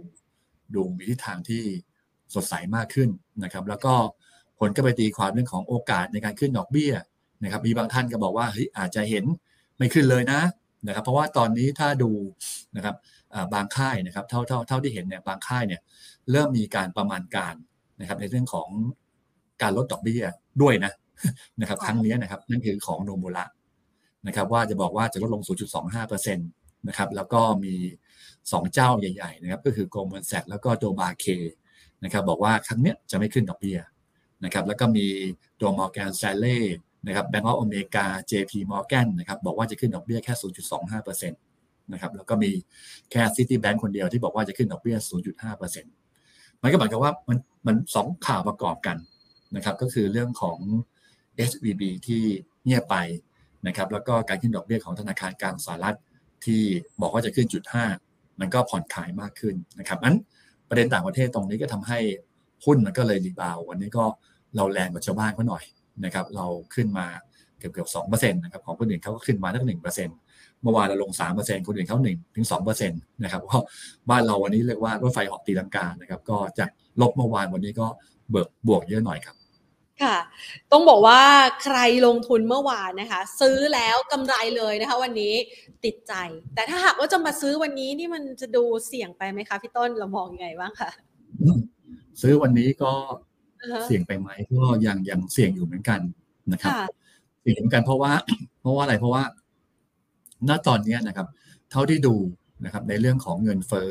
[0.74, 1.62] ดูมีทิศทางที่
[2.34, 3.08] สดใสมากขึ้น
[3.44, 3.94] นะครับ แล้วก็
[4.60, 6.92] คนก็ไปตีความเรื่องของโอกาสในการขึ้นดอกเบี้ย
[7.42, 9.24] นะครับ มีบางท่านก็บอกว่าเฮ้ยอาจจะเห็น
[9.76, 10.40] ไม่ขึ้นเลยนะ
[10.86, 12.10] นะครับ เพราะว่าตอนนี้ถ้าดู
[12.76, 12.96] นะครับ
[13.54, 15.80] บางค่ายนะครับเท่าเท่าเท่าที่เห็นเนี่ยบางค่ายเนี่ย
[16.30, 17.54] เริ่มมีการประมาณการ
[18.00, 18.68] นะครับในเรื่องของ
[19.62, 20.24] การลดดอกเบี้ย
[20.62, 20.92] ด้วยนะ
[21.60, 23.44] นะครับครั้งนี้นะครับนั่นคือของโนมูระ
[24.26, 25.42] นะครับว่าจะบอกว่าจะลดลง
[25.90, 27.74] 0.25%นะครับแล้วก็มี
[28.50, 31.26] 2 เจ้าใหญ่ๆนะครับก็คือโกลมอนแซกแล้วก็โดบาเค
[32.04, 33.78] นะครับบอกว่าครั้งนี้จะไม่ขึ้นดอกเบี้ย
[34.44, 35.06] นะครับแล้วก็มี
[35.60, 36.58] ตัวมอร์แกนแซเล่
[37.06, 40.34] นะครับแบงก์ออฟอเมริกา JP Morgan นะครับบอกว่าจะขึ้นดอกเบี้ยแค่
[40.92, 42.50] 0.25%นะครับแล้วก็มี
[43.10, 44.96] แค่ Citibank คนเดียวที่บอกว่าจะขึ้นดอกเบี้ย
[45.60, 48.96] 0.5%มันก็หมายความว่ามันมันสองข่าวประกอบกัน
[49.56, 50.58] นะครับก็คือเรื่องของ
[51.50, 52.22] SVB ที่
[52.64, 52.96] เงียบไป
[53.66, 55.96] นะครับแล้วก็การขึ้นดอกเบี้ยของธนาคารกลางสหรัฐ
[56.44, 56.62] ที่
[57.00, 57.84] บอกว่าจะขึ้นจุดห้า
[58.40, 60.16] มันก็ผ่อนคลายมากขึ้นนะครับนั้น
[60.68, 61.98] ประเด็นต่างประเทศตรงนี้ก็ทำให้
[62.64, 64.04] หุ้นมันก็เลย rebound วันนี้ก็
[64.56, 65.64] เราแรงกว่าชาวบ้านเขาหน่อย
[66.04, 67.06] นะครับเราขึ้นมา
[67.58, 70.16] เกือบเกือบสองเปอร์เซ็นต์นะครับของคนอื่นเขาก็ขึ้นมาตั้งหนึ่งเปอร์เซ็นต์
[70.62, 73.62] เมื่อวานเราลงสามเปอร์เซ็นต์คนอื่นเขาหนึ่งถึงสองเปอร์เซ็นต์นะครับเพราะ
[74.10, 76.68] บ้านเราวันนี้เรียกว่ารถไฟเหาะตีลังกานะครับก็จาก
[77.00, 77.86] ลบเมื่อวานวันนี้ก็
[78.30, 79.36] เบิกบวกเยอะหน่อยครับ
[80.02, 80.16] ค่ะ
[80.72, 81.20] ต้องบอกว่า
[81.62, 85.34] ใครลงทุนเมื่อวานนะคะ ซื้อแล้วกำไรเลยนะคะ วันนี้
[85.84, 86.12] ติดใจ
[86.54, 90.90] แต่ถ้าหากว่าจะมาซื้อวันนี้นี่มันจะดูเสี่ยงไปไหมคะพี่ต้นเรามองยังไงบ้างคะ
[92.20, 92.92] ซื้อวันนี้ก็
[93.86, 96.00] เสี่ยงไปไหมก็ยังยังเสี่ยงอยู่เหมือนกัน
[96.52, 96.72] นะครับ
[97.42, 98.12] เสี่ยงเหมือนกันเพราะว่า
[98.60, 99.22] เพราะว่าอะไรเพราะว่า
[100.48, 101.26] ณตอนนี้นะครับ
[101.70, 102.14] เท่าที่ดู
[102.64, 103.88] นะครับ ในเรื่องของเงินเฟ้อ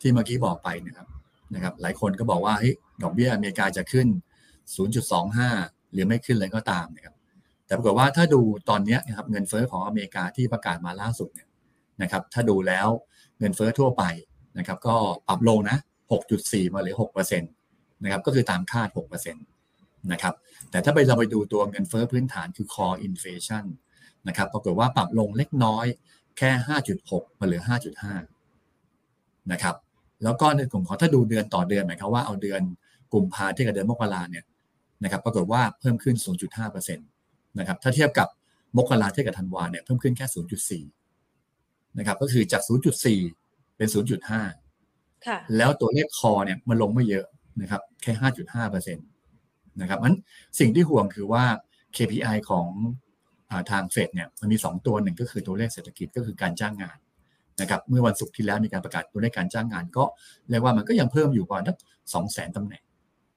[0.00, 1.06] ที่เมื่อกี้บอกไปนะครับ
[1.54, 4.06] นะครับ หลายคนก็บอกว่าเฮ้ยดอกเบี้ยอเมริกาจะขึ้น
[4.78, 7.14] 0.25 หรือไม่ขึ้นเลยก็ตามนะครับ
[7.66, 11.48] แต่ปรากฏว่าถ้าดูตอนนี้นะครับเงินเฟอ้อของอเมริกาที่ประกาศมาล่าสุดเนี่ย
[12.02, 12.88] นะครับถ้าดูแล้ว
[13.38, 14.04] เงินเฟอ้อทั่วไป
[14.58, 14.94] นะครับก็
[15.28, 15.76] ปรับลงนะ
[16.24, 20.34] 6.4 มาเหลือ6%นะครับก็คือตามคาด 6%นะครับ
[20.70, 23.64] แต่ถ้าไปเราไปดูตัวเงินเฟอ้อพื้นฐานคือ core inflation
[24.28, 25.86] นะครับปรากฏว่าปรับลงเล็กน้อย
[26.38, 26.50] แค่
[26.96, 27.62] 5.6 มาเหลือ
[28.76, 29.76] 5.5 นะครับ
[30.24, 32.62] แล้วก็ในกลุ่มของถ้าดูเดือนต่อเดือนหมายความว่าเอาเดือน
[33.12, 34.44] กุมภาที่กับเดือนมกราเนี่ย
[35.04, 36.16] นะครับปรากฏว่าเพิ่มขึ้น
[36.56, 38.28] 0.5%นะครับถ้าเทียบกับ
[38.76, 40.26] มกราเทียบกับธันวาเนี่ยเพิ่มขึ้นแค่
[40.88, 42.62] 0.4นะครับก็คือจาก
[43.18, 43.88] 0.4 เป็น
[44.56, 47.26] 0.5ค่ะแล้วตัวเลขคอเนี่ยมันลงไม่เยอะ
[47.62, 48.12] นะครับแค่
[48.60, 50.14] 5.5%นะครับมัน
[50.58, 51.44] สิ่งที่ห่วงคือว่า
[51.96, 52.68] KPI ของ
[53.70, 56.98] ทางเฟดเนี่ยมันมี 2 ตัวหนึ่งก็คือตัวเลขเศรษฐกิจก็คือการจ้างงาน
[57.60, 60.04] นะครับเมื่อวันศุกร์ที่แล้วมีการประกาศตัวเลขการจ้างงานก็
[60.50, 61.64] เรียกว่ามันก็ยังเพิ่มอยู่ประมาณ
[62.14, 62.82] สองแสนตำแหน่ง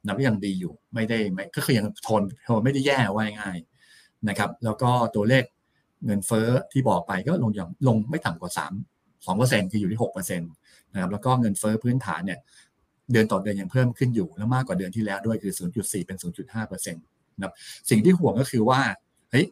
[0.07, 3.57] นับยังดีอยู่ไม่ได้ไม่ก็คือยังทนทนไม่ได้แย่ว่าง่าย
[4.29, 5.43] นะครับ แล้วก็ตัวเลข
[6.05, 8.61] เงินเฟ้อที่บอกไปก็ลงอย่างลงไม่ต่ำกว่า 3
[9.25, 10.51] 2เปอร์เซ็นต์คืออยู่ที่6เปอร์เซ็นต์
[10.93, 12.39] นะครับแล้วก็เงินเฟ้อพื้นฐานเนี่ย
[13.11, 17.03] เดือนต่อเดือนยังเพิ่มขึ้นอยู่ แล้วมากกว่าเดือนที่แล้วด้วยคือ 0.4 เป็น 0.5เปอร์เซ็นต์
[17.37, 17.53] นะครับ
[17.89, 18.81] สิ่งที่ห่วงก็คือว่า
[19.31, 19.45] เฮ้ย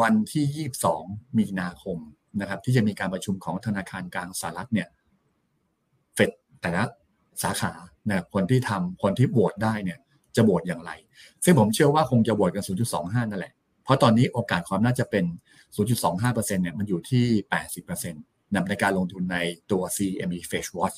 [0.00, 1.98] วันที่ 22 มีนาคม
[2.40, 4.88] นะครับที่จะมีการประชุมของธนาคารกลางสหรัฐเนี่ย
[6.14, 6.84] เฟดแต่ละ
[7.42, 7.72] สาขา
[8.10, 9.98] นะคนที่ทำคนที่โหวตได้เนี่ย
[10.36, 10.90] จะโหวตอย่างไร
[11.44, 15.24] ซึ่งผมเชื่อว่าคงจะโหวตกัน 0.25 นั่นแหละ เพราะตอนนี้โอกาสความน่าจะเป็น
[15.74, 17.24] 0.25%เนี่ยมันอยู่ที่
[17.68, 19.38] 80%นะในการลงทุนใน
[19.70, 20.96] ตัว CME Fetch Watch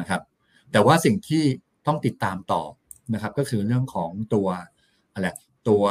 [0.00, 0.22] นะครับ
[0.72, 1.44] แต่ว่าสิ่งที่
[1.86, 2.62] ต้องติดตามต่อ
[3.14, 4.48] นะครับก็คือเรื่องของตัว
[5.12, 5.28] อะไร
[5.68, 5.82] ตัว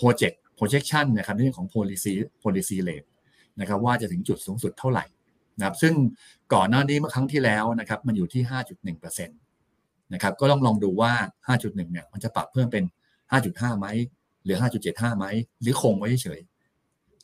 [0.00, 3.08] project projection นะครับเรื่องของ policy policy rate
[3.60, 5.04] นะครับว่าจะถึงจุดสูงสุดเท่าไหร่
[5.58, 5.94] นะครับซึ่ง
[6.54, 8.42] ก่อนหน้านี้เมื่อครั้งที่แล้วนะครับมันอยู่ที่
[8.88, 11.12] 5.1%นะครับก็ต้องลองดูว่า
[11.48, 12.84] 5.1 เนี่ยมันจะปรับเพิ่มเป็น
[13.32, 13.86] 5.5 ไหม
[14.44, 14.56] หรือ
[14.88, 15.26] 5.75 ไหม
[15.62, 16.40] หรือคงไว้เฉย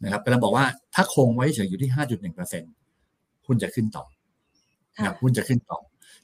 [0.04, 1.90] นะครับกำลังบอกว่าถ้าคงไว้เฉยอยู่ที่
[2.88, 4.04] 5.1%หุ้นจะขึ้นต่อ
[4.96, 5.78] นะครับหุ้นจะขึ้นต่อ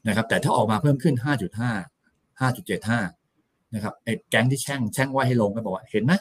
[0.07, 6.12] นะครับ แต่ถ้าออกมาเพิ่มขึ้น 5.5 5.75 นะครับไอ้แก๊งที่แช่งแช่งว่าให้ลงก็บอกว่าเห็นไหม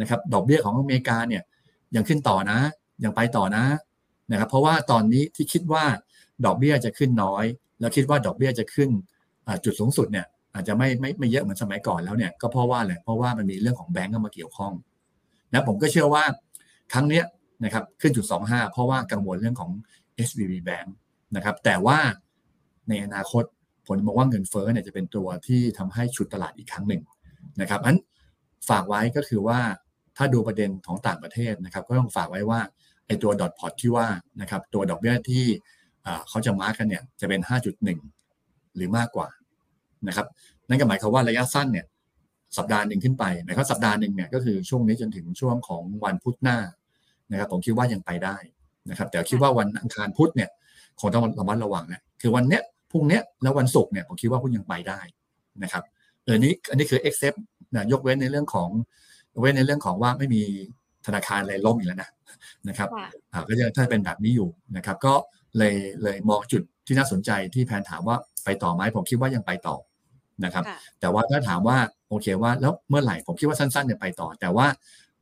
[0.00, 1.42] นะครับ ดอกเบี้ยของอเมริกาเนี่ย
[1.96, 2.58] ยังขึ้นต่อนะ
[3.04, 3.64] ยังไปต่อนะ
[4.30, 5.84] นะครับเพราะว่าตอนนี้ที่คิดว่า
[6.44, 7.44] ดอกเบี้ยจะขึ้นน้อย
[7.80, 8.90] แล้วคิดว่าดอกเบี้ยจะขึ้น
[9.64, 14.72] จุดสูงสุดเนี่ยอาจจะไม่ไม่ไม่เยอะเหมือนสมัยก่อนแล้วเนี่ยก็เพราะว่าอะไรเพราะว่ามันมีเรื่องของแบงก์เข้ามาเกี่ยวข้อง
[15.52, 16.24] นะผมก็เชื่อว่า
[16.92, 17.22] ครั้งนี้
[17.64, 19.70] นะครับขึ้นจุด25เพราะว่ากังวลเรื่องของ
[20.28, 20.88] SVB Bank
[21.36, 21.98] นะครับแต่ว่า
[22.88, 23.44] ในอนาคต
[23.86, 27.02] ผมมองว่าเงินเฟ้อเนี่ยจะเป็นตัวที่ทำให้ฉุดตลาดอีกครั้งหนึ่ง
[27.60, 27.96] นะครับอัน
[28.68, 29.60] ฝากไว้ก็คือว่า
[30.16, 32.60] ถ้าดูประเด็นของต่างประเทศนะครับ ก็ต้องฝากไว้ว่า
[33.06, 34.06] ไอตัวดอทพอตที่ว่า
[34.40, 35.44] นะครับตัวดอกเบี้ยที่
[36.28, 37.40] เขาจะมาร์กกันเนี่ยจะเป็น
[38.08, 39.28] 5.1 หรือมากกว่า
[40.08, 40.26] นะครับ
[40.68, 41.86] นั่นก็หมายความว่าระยะสั้นเนี่ย
[42.56, 46.58] สัปดาห์หนึ่งขึ้นไปหมายความสัปดาห์หนึ่งเนี่ยก็คือช่วงนี้จนถึงช่วงของวันพุธหน้า
[47.30, 48.36] นะครับผมคิดว่ายังไปได้
[48.90, 50.50] นะครับแต่คิดว่าวันอังคารพุธเนี่ย
[51.00, 55.00] คงต้องระมัดระวังนะคือวันเนี้ยพรุ่งเนี้ยแล้ววันศุกร์เนี่ยผมคิดว่าพุณยังไปได้
[55.62, 55.82] นะครับ
[56.24, 57.38] เออนี้อันนี้คือ accept
[57.74, 58.68] นะยกเว้นในเรื่องของ
[59.40, 60.42] เว้นในเรื่องของว่าไม่มี
[61.06, 62.10] ธนาคารอะไรล่มอีกแล้วนะ
[62.68, 65.14] นะครับค่ะอ่าก็จะถ้าเป็นแบบนี้อยู่นะครับก็
[65.58, 69.76] เลยเลยมองจุดที่น่าสนใจที่แพนถามว่าไปต่อไหมผมคิดว่ายังไปต่อ
[70.44, 71.78] นะครับค่ะแต่ว่าถ้าถามว่า
[72.08, 74.66] โอเคว่าแล้วเมื่อไหร่ผมคิดว่าสั้นๆเนี่ยไปต่อ แต่ว่า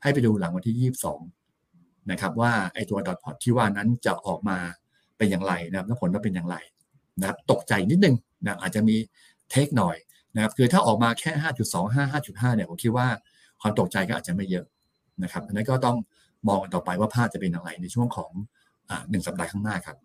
[0.02, 4.58] ให้ไปดูหลังวันที่ 22นะครับว่าไอ้ตัวดอทพอตที่ว่านั้นจะออกมา
[5.18, 6.56] เป็นอย่างไรนะครับแล้วผลว่าเป็นอย่างไร
[7.20, 8.96] นะครับตกใจนิดนึงนะอาจจะมี
[9.50, 9.96] เทคหน่อย
[10.34, 13.06] นะครับคือถ้าออกมาแค่ 5.25 5.5เนี่ยผมคิดว่า
[13.60, 14.66] ความตกใจก็อาจจะไม่เยอะ
[15.22, 15.96] นะครับอันนั้นก็ต้อง
[16.48, 18.30] มองกันต่อไปว่าภาพจะเป็นอย่างไรในช่วงของ
[19.10, 19.96] หนึ่งสัปดาห์ข้างหน้าครับ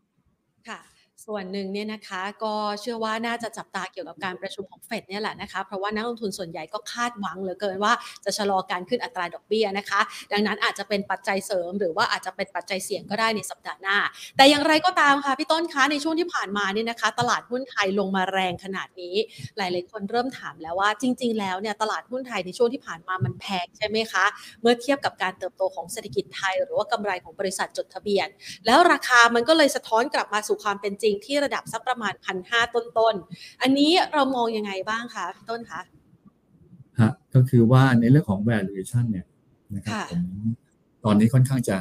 [1.27, 7.93] ส่วนหนึ่งเนี่ยนะคะก็เชื่อว่าน่าจะจับตาเกี่ยวกับการประชุมของเฟดเนี่ยแหละนะคะเพราะว่านักลงทุนส่วนใหญ่ก็คาดหวังเหลือเกินว่า
[8.25, 13.97] จะชะลอการขึ้นอัตราดอกเบี้ยนะคะ ดังนั้นอาจจะเป็นปัจจัยเสริม หรือว่าอาจจะเป็นปัจจัยเสี่ยงก็ได้ในสัปดาห์หน้า
[14.37, 19.15] แต่อย่างไรก็ตามค่ะพี่ต้นคะในช่วงที่ผ่านมาเนี่ยนะคะ ตลาดหุ้นไทยลงมาแรงขนาดนี้
[19.57, 24.25] หลาย ๆ คนเริ่มถามแล้วว่าจริง ๆ แล้วเนี่ยตลาดหุ้นไทยในช่วงที่ผ่านมามันแพงใช่ไหมคะ
[24.61, 28.27] เมื่อเทียบกับการเติบโตของเศรษฐกิจไทย หรือว่ากำไรของบริษัทจดทะเบียน
[28.65, 35.81] แล้วราคามันก็เลยสะท้อนกลับมาสู่ความเป็นจริงที่ระดับสักประมาณพันห้าต้นๆ อันนี้เรามองยังไงบ้างคะพี่ต้นคะ
[36.99, 39.25] ฮะก็คือว่าในเรื่องของ valuation เนี่ย
[39.75, 40.23] นะครับค่ะผม
[41.05, 41.77] ตอนนี้ค่อนข้างจะ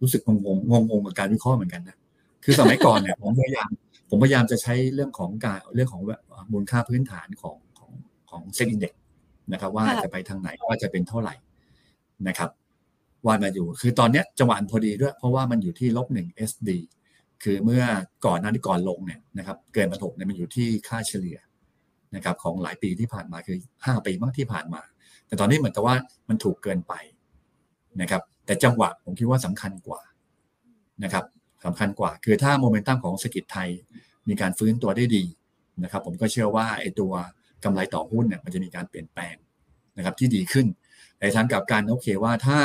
[0.00, 1.96] รู้สึกงงงงงงกับการวิเคราะห์เหมือนกันนะ
[2.44, 3.70] คือสมัยก่อนเนี่ยผมพยายาม
[4.10, 6.02] ผมพยายามจะใช้เรื่องของการเรื่องของ
[6.52, 7.90] มูลค่าพื้นฐานของของ
[8.30, 8.92] ของเซ็นอินเด็ก
[9.52, 11.34] นะครับ ว่าค่ะจะไปทางไหนว่าจะเป็นเท่าไหร่
[12.28, 12.50] นะครับ
[13.26, 16.70] ว่ามาอยู่ คือตอนเนี้ยจังหวะพอดีด้วย เพราะว่ามันอยู่ที่ลบหนึ่ง SD
[17.44, 17.84] คือเมื่อ
[18.26, 21.38] ก่อนหน้าที่ก่อนลงเนี่ยนะครับเกินมาถกเนี่ยมันอยู่ที่ค่าเฉลี่ย
[22.16, 24.82] นะครับของหลายปีที่ผ่านมาคือ 5 ปีบ้างที่ผ่านมา
[25.26, 25.96] แต่ตอนนี้เหมือนกับว่า
[26.28, 26.94] มันถูกเกินไป
[28.00, 30.00] นะครับแต่จังหวะผมคิดว่าสำคัญกว่า
[31.04, 31.24] นะครับ
[31.64, 33.68] สำคัญกว่า คือถ้าโมเมนตัมของเศรษฐกิจไทย
[34.28, 35.24] มีการฟื้นตัวได้ดี
[35.82, 37.12] นะครับผมก็เชื่อว่าไอ้ตัว
[37.64, 39.34] กำไรต่อหุ้นเนี่ยมันจะมีการเปลี่ยนแปลง
[39.96, 40.66] นะครับที่ดีขึ้น
[41.20, 42.58] ในทางกลับกันโอเคว่าถ้า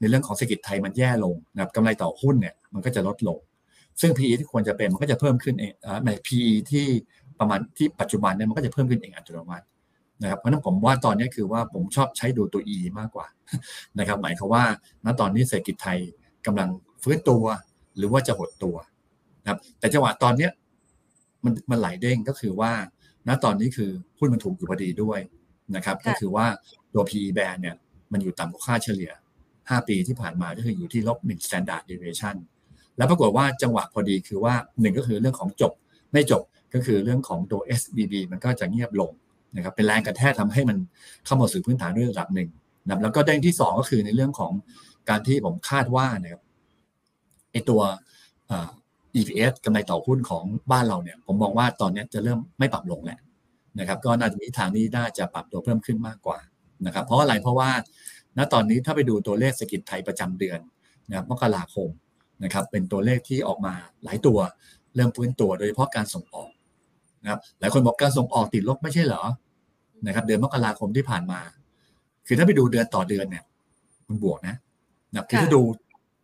[0.00, 3.38] ในเรื่องของเศรษฐกิจไทยมันแย่ลงนะครับกำไรต่อหุ้นเนี่ยมันก็จะลดลง
[4.00, 5.72] ซึ่ง PE ที่ควรจะเป็นมันก็จะเพิ่มขึ้นเอง
[6.06, 6.86] ใน PE ที่
[7.38, 9.66] ประมาณที่ปัจจุบันเนี่ยมันก็จะเพิ่มขึ้นเองอัตโนมัติ
[10.22, 13.26] นะครับเพราะนั้นผมว่าตอนนี้คือว่าผมชอบใช้ดูตัว E มากกว่า
[13.98, 14.64] นะครับหมายความว่า
[15.04, 15.98] ณตอนนี้เศรษฐกิจไทย
[16.46, 16.68] กำลัง
[17.02, 17.44] ฟื้นตัว
[17.96, 18.76] หรือว่าจะหดตัว
[19.42, 20.52] นะครับแต่จังหวะตอนเนี้ย
[21.44, 22.72] มันมันไหลเด้งก็คือว่า
[23.28, 25.20] ณตอนนี้คือหุ้นมันถูกอยู่พอดีด้วย
[25.76, 26.46] นะครับก็คือว่า
[26.94, 27.76] ตัว PE band เนี่ย
[28.12, 29.12] มันอยู่ต่ำกว่าค่าเฉลี่ย
[29.68, 32.36] 5 ปีที่ผ่านมาก็คืออยู่ที่ลบ1 standard deviation
[32.96, 35.72] แล้วปรากฏว่าจังหวะพอดีคือว่าหนึ่งก็คือเรื่องของจบ
[36.12, 36.42] ไม่จบ
[36.74, 39.10] ก็คือเรื่องของตัว SBB มันก็จะเงียบลง
[39.56, 40.78] นะครับเป็นแรงกระแทกทำให้มัน
[41.24, 42.48] เข้ามาสู่พื้นฐานด้วยระดับหนึ่ง
[42.84, 44.52] นะครับแล้วก็เด้งที่สองก็คือในเรื่องของ
[45.08, 46.42] การที่ผมคาดว่านะครับ
[47.52, 47.80] ไอตัว
[49.14, 53.18] EPS กำไรต่อหุ้นของบ้านเราเนี่ย ผมมองว่าตอนนี้จะเริ่มไม่ปรับลงแหละ
[53.78, 56.38] นะครับ ก็น่าจะมีทางนี้น่าจะปรับตัวเพิ่มขึ้นมากกว่า
[56.86, 57.70] นะครับ เพราะอะไรเพราะว่า
[58.38, 60.60] ณตอนนี้ถ้าไปดูตัวเลขเศรษฐกิจไทยประจำเดือน
[61.08, 61.88] นะครับมกราคม
[62.44, 64.38] นะครับเป็นตัวเลขที่ออกมาหลายตัว
[64.94, 66.50] เริ่มฟื้นตัวโดยเฉพาะการส่งออก
[67.22, 69.22] นะครับหลายคนบอกการส่งออกติดลบไม่ใช่เหรอ
[70.06, 71.40] นะครับเดือนมกราคมที่ผ่านมา
[72.26, 73.44] คือถ้าไปดูเดือนต่อเดือนเนี่ย
[74.08, 74.56] มันบวกนะ
[75.12, 75.60] นะครับคือถ้าดู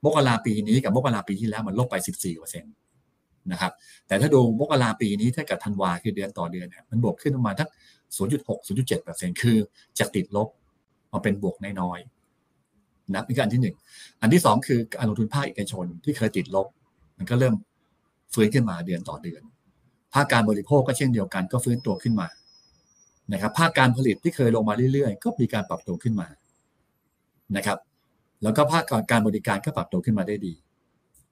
[0.04, 2.72] มกราปีนี้กับมกราปีที่แล้วมันลบไป 14เปอร์เซ็นต์
[3.52, 3.72] นะครับ
[4.06, 7.68] แต่ถ้าดูมกราปีนี้ถ้ากับธันวาคือเดือนต่อเดือนเนี่ยมันบวกขึ้นประมาณทัก
[8.18, 9.56] 0.6 0.7เปอร์เซ็นต์คือ
[9.98, 10.48] จากติดลบ
[11.12, 13.76] มาเป็นบวกน้อยๆนะครับนี่คืออันที่หนึ่ง
[14.20, 16.66] อันที่สองคือการลงทุนภาคเอกชนที่เคยติดลบ
[17.18, 17.54] มันก็เริ่ม
[18.34, 19.42] ฟื้นขึ้นมาเดือนต่อเดือน
[20.14, 22.28] ภาคการบริโภคก็เช่นเดียวกันก็ฟื้นตัวขึ้นมา
[23.32, 26.28] นะครับภาคการผลิตที่เคยลงมาเรื่อยๆ ก็มีการปรับตัวขึ้นมา
[27.56, 27.78] นะครับ
[28.42, 30.54] แล้วก็ภาคการบริการก็ปรับตัวขึ้นมาได้ดี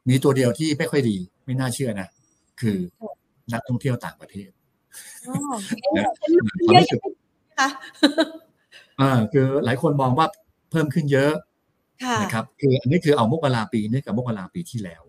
[0.09, 2.09] มีตัวเดียวที่ไม่ค่อยดี ไม่น่าเชื่อนะ
[2.61, 2.77] คือ
[3.53, 4.51] นักท่องเที่ยวต่างประเทศ
[5.27, 5.37] อ๋อ
[5.93, 7.69] เอ๊ะเป็นลูกเยอะๆนะคะ
[9.01, 10.27] อ่าคือหลายคนมองว่า
[10.71, 11.33] เพิ่มขึ้นเยอะ
[12.05, 15.03] ค่ะนะครับคืออันนี้คือเอามกราปีนี้กับมกราปีที่แล้ว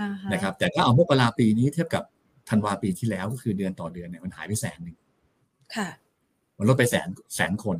[0.00, 2.02] อ่าฮะนะครับแต่ถ้าเอามกราปีนี้เทียบกับ
[2.48, 4.96] ธันวาปีที่แล้วก็คือเดือนต่อเดือนเนี่ยมันหายไปแสนหนึ่ง
[5.76, 5.88] ค่ะ
[6.58, 7.76] มันลดไปแสนแสนคน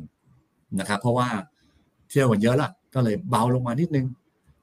[0.79, 1.27] นะครับ เพราะว่า
[2.09, 4.05] เที่ยวกันเยอะละก็เลยเบาลงมานิดนึง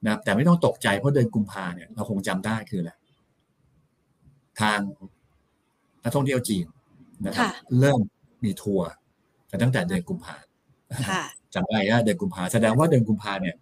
[0.03, 2.91] นะครับแต่ไม่ต้องตกใจเพราะเดือนกุมภาเนี่ยเราคงจำได้คืออะไร
[4.61, 4.79] ทาง
[6.03, 6.65] นักท่องเที่ยวจีน
[7.25, 7.99] นะครับค่ะเริ่ม
[8.43, 8.87] มีทัวร์
[9.49, 10.50] กันตั้งแต่เดือนกุมภาค่ะ
[11.55, 13.55] จำได้ว่าเดือนกุมภาแสดงว่าเดือนกุมภาเนี่ย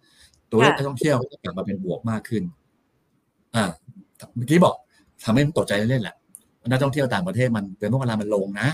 [0.50, 2.42] ตัวเลขค่ะนักท่องเที่ยวก็จะกลับมาเป็นบวกมากขึ้น
[3.56, 3.64] อ่า
[4.36, 4.74] เมื่อกี้บอก
[5.24, 6.16] ทำให้มันตกใจเล่นๆแหละ
[6.68, 8.68] นักท่องเที่ยวต่างประเทศมันเดือนมกรามันลงนะ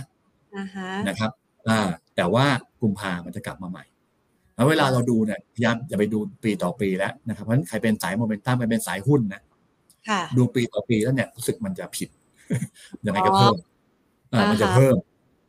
[0.56, 1.30] อ่าฮะนะครับ
[1.68, 2.46] อ่า แต่ว่า
[2.82, 3.84] กุมภามันจะกลับมาใหม่
[4.54, 9.42] แล้วเวลาเราดูเนี่ยพยายามอย่าไปดูปีต่อปีแล้วนะครับเพราะฉะนั้นใครเป็นสายโมเมนตัมใครเป็นสายหุ้นนะ
[10.08, 12.08] ค่ะดูปีต่อปีแล้วเนี่ยรู้สึกมันจะผิด
[13.06, 13.54] ยังไงก็อ๋อเพิ่ม
[14.32, 14.96] อ่าอ่าฮะมันจะเพิ่ม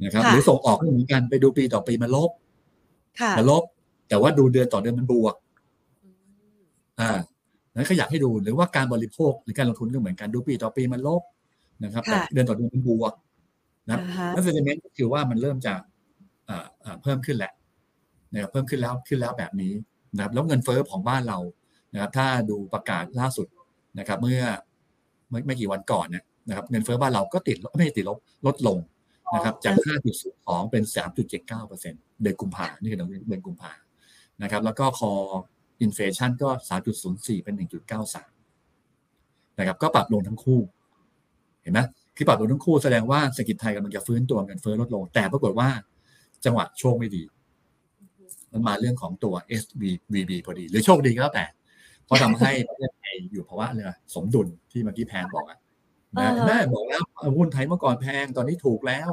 [0.04, 2.47] นะครับค่ะหรือส่งออกก็เหมือนกันไปดูปีต่อปีมันลบค่ะ
[3.38, 3.64] มันลบ
[4.10, 5.36] แต่ว่าดูเดือนต่อเดือนมันบวก
[6.04, 6.62] อืม
[7.00, 7.12] อ่า
[7.78, 11.22] นั้นก็อยากให้ดูหรือว่าการบริโภคหรือการลงทุนก็เหมือนกันดูปีต่อปีมันลบ
[11.84, 13.14] นะครับแต่ค่ะเดือนต่อเดือนมันบวก
[13.88, 15.74] นะครับอ่าฮะนั่นเซนเมนต์ก็คือว่ามันเริ่มจะ
[16.50, 17.54] อ่าอ่าเพิ่มขึ้นแล้ว
[18.34, 19.74] นะครับเพิ่มขึ้นแล้วขึ้นแล้วแบบนี้
[20.16, 21.40] นะครับ แล้วเงินเฟ้อของบ้านเรา
[21.94, 23.48] นะครับ ถ้าดูประกาศล่าสุด
[24.00, 24.42] นะครับ เมื่อ
[25.30, 28.78] ไม่ไม่กี่วันก่อนเนยนะครับ เงินเฟ้อบ้านเราก็ติดลบไม่ได้ติดลบลดลง
[29.36, 29.76] นะครับจาก
[30.24, 30.84] 5.2เป็น
[31.26, 33.72] 3.79เปอร์เซ็นต์เดือนกุมภานี่คือเดือนกุมภา
[34.44, 35.12] นะครับ แล้วก็คอ
[35.82, 36.50] อินเฟชันก็
[36.98, 37.56] 3.04 เป็น
[38.58, 40.60] 1.93 นะครับ ก็ปรับลงทั้งคู่
[41.62, 41.80] เห็นไหม
[42.16, 45.70] คือปรับลงทั้งคู่แสดงว่าเศรษฐกิจไทยกำลังจะฟื้นตัวเงินเฟ้อลดลง แต่ปรากฏว่า
[46.46, 47.24] จังหวะโชคไม่ดี
[48.52, 51.46] มันมาเรื่องของตัว SVB พอดี หรือโชคดีก็แล้วแต่
[52.06, 55.60] เพราะทำให้ประเทศไทยอยู่ภาวะเรือสมดุลที่เมื่อกี้แพนบอกอะ
[56.16, 57.04] นะอ่าฮะแม่บอกแล้ว
[57.38, 59.12] หุ้นไทยเมื่อก่อนแพงตอนนี้ถูกแล้ว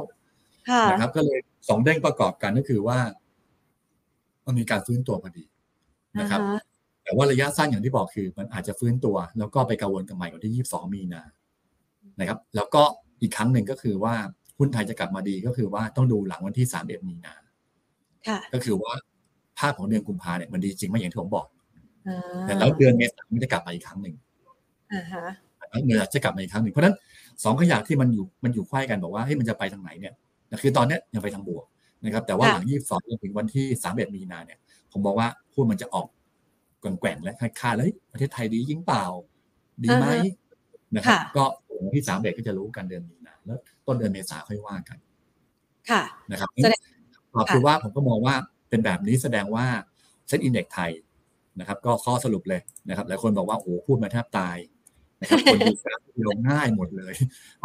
[0.69, 2.99] ค่ะนะครับ ก็เลยสองเด้งประกอบกันก็คือว่า
[4.45, 5.45] มันมีการฟื้นตัวพอดี
[6.19, 6.61] นะครับอ่าฮะ
[7.03, 11.23] แต่ว่าระยะสั้นอย่างที่บอกคือ มันอาจจะฟื้นตัว แล้วก็ไปกังวลกันใหม่วันที่22มีนา
[12.19, 12.83] นะครับ แล้วก็
[13.21, 14.15] อีกครั้งหนึ่งก็คือว่า
[14.57, 17.35] หุ้นไทยจะกลับมาดีก็คือว่าต้องดูหลังวันที่31มีนา
[18.27, 18.93] ค่ะก็คือว่า
[19.59, 21.47] ภาพของเดือนกุมภาเนี่ยมันดีจริงไหมอย่างที่ผมบอก
[22.07, 24.15] อ่าแต่แล้วเดือนเมษายนมันจะกลับมาอีกครั้งหนึ่ง
[24.93, 25.25] อ่าฮะ
[25.83, 26.95] เงินจะกลับมาอีกครั้งหนึ่งเพราะฉะนั้น
[27.43, 30.13] สองขยะที่มันอยู่มันอยู่ควายกันบอกว่าเฮ้ยมันจะไปทางไหนเนี่ย
[30.47, 31.65] แต่คือตอนเนี้ยยังไปทางบวก
[32.05, 34.59] นะครับ แต่ว่าหลัง22จนถึงวันที่31มีนาเนี่ย
[34.91, 36.07] ผมบอกว่าหุ้นมันจะออก
[36.79, 39.05] แกว่งๆและคล้ายๆแล้วเฮ้ยประเทศไทยดียิ่งเปล่า
[39.83, 40.07] ดีไหม
[40.95, 41.43] นะครับ ก็
[41.85, 44.97] วันที่31ก็จะรู้กันเดือนมีนาแล้วต้นเดือนเมษาค่อยว่ากัน
[45.89, 46.81] ค่ะนะครับแสดง
[47.33, 48.35] ตอบคือว่าผมก็มองว่า
[48.69, 49.65] เป็นแบบนี้แสดงว่า
[50.27, 50.91] เซ็ตอินเด็กไทย
[51.59, 54.57] นะครับ ก็ข้อสรุปเลยนะครับหลายคนบอกว่าโอ้โหพูดมาแทบตาย
[55.25, 57.13] นะครับคนดูกราฟลงง่ายหมดเลย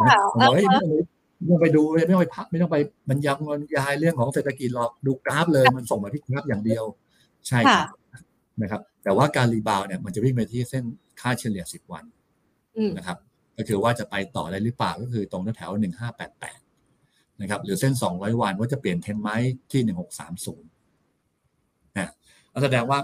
[0.07, 0.95] นะผมบอกเฮ้ยไม่ต้องไป
[1.39, 2.77] ไม่ต้องไปดูเลยไม่ต้องไปพักไม่ต้องไป
[3.09, 6.83] บรรยายบรรยายเรื่องของเศรษฐกิจหรอกดูกราฟเลยมันส่งมาที่กราฟอย่างเดียว
[7.47, 7.87] ใช่ครับ
[8.61, 10.83] นะครับ แต่ว่าการ rebound เนี่ยมันจะวิ่งไปที่เส้น
[11.21, 12.03] ค่าเฉลี่ย 10 วัน
[12.77, 13.17] อืมนะครับ
[13.57, 16.59] ก็คือว่าจะไปต่อได้หรือเปล่าก็คือตรงแถวหนึ่งห้าแปดแปด
[17.41, 19.29] นะครับ หรือเส้นสองร้อยวันว่าจะเปลี่ยนเทรนด์ไหม
[19.71, 20.69] ที่หนึ่งหกสามศูนย์
[21.97, 22.11] นะ
[22.63, 22.99] แสดงว่า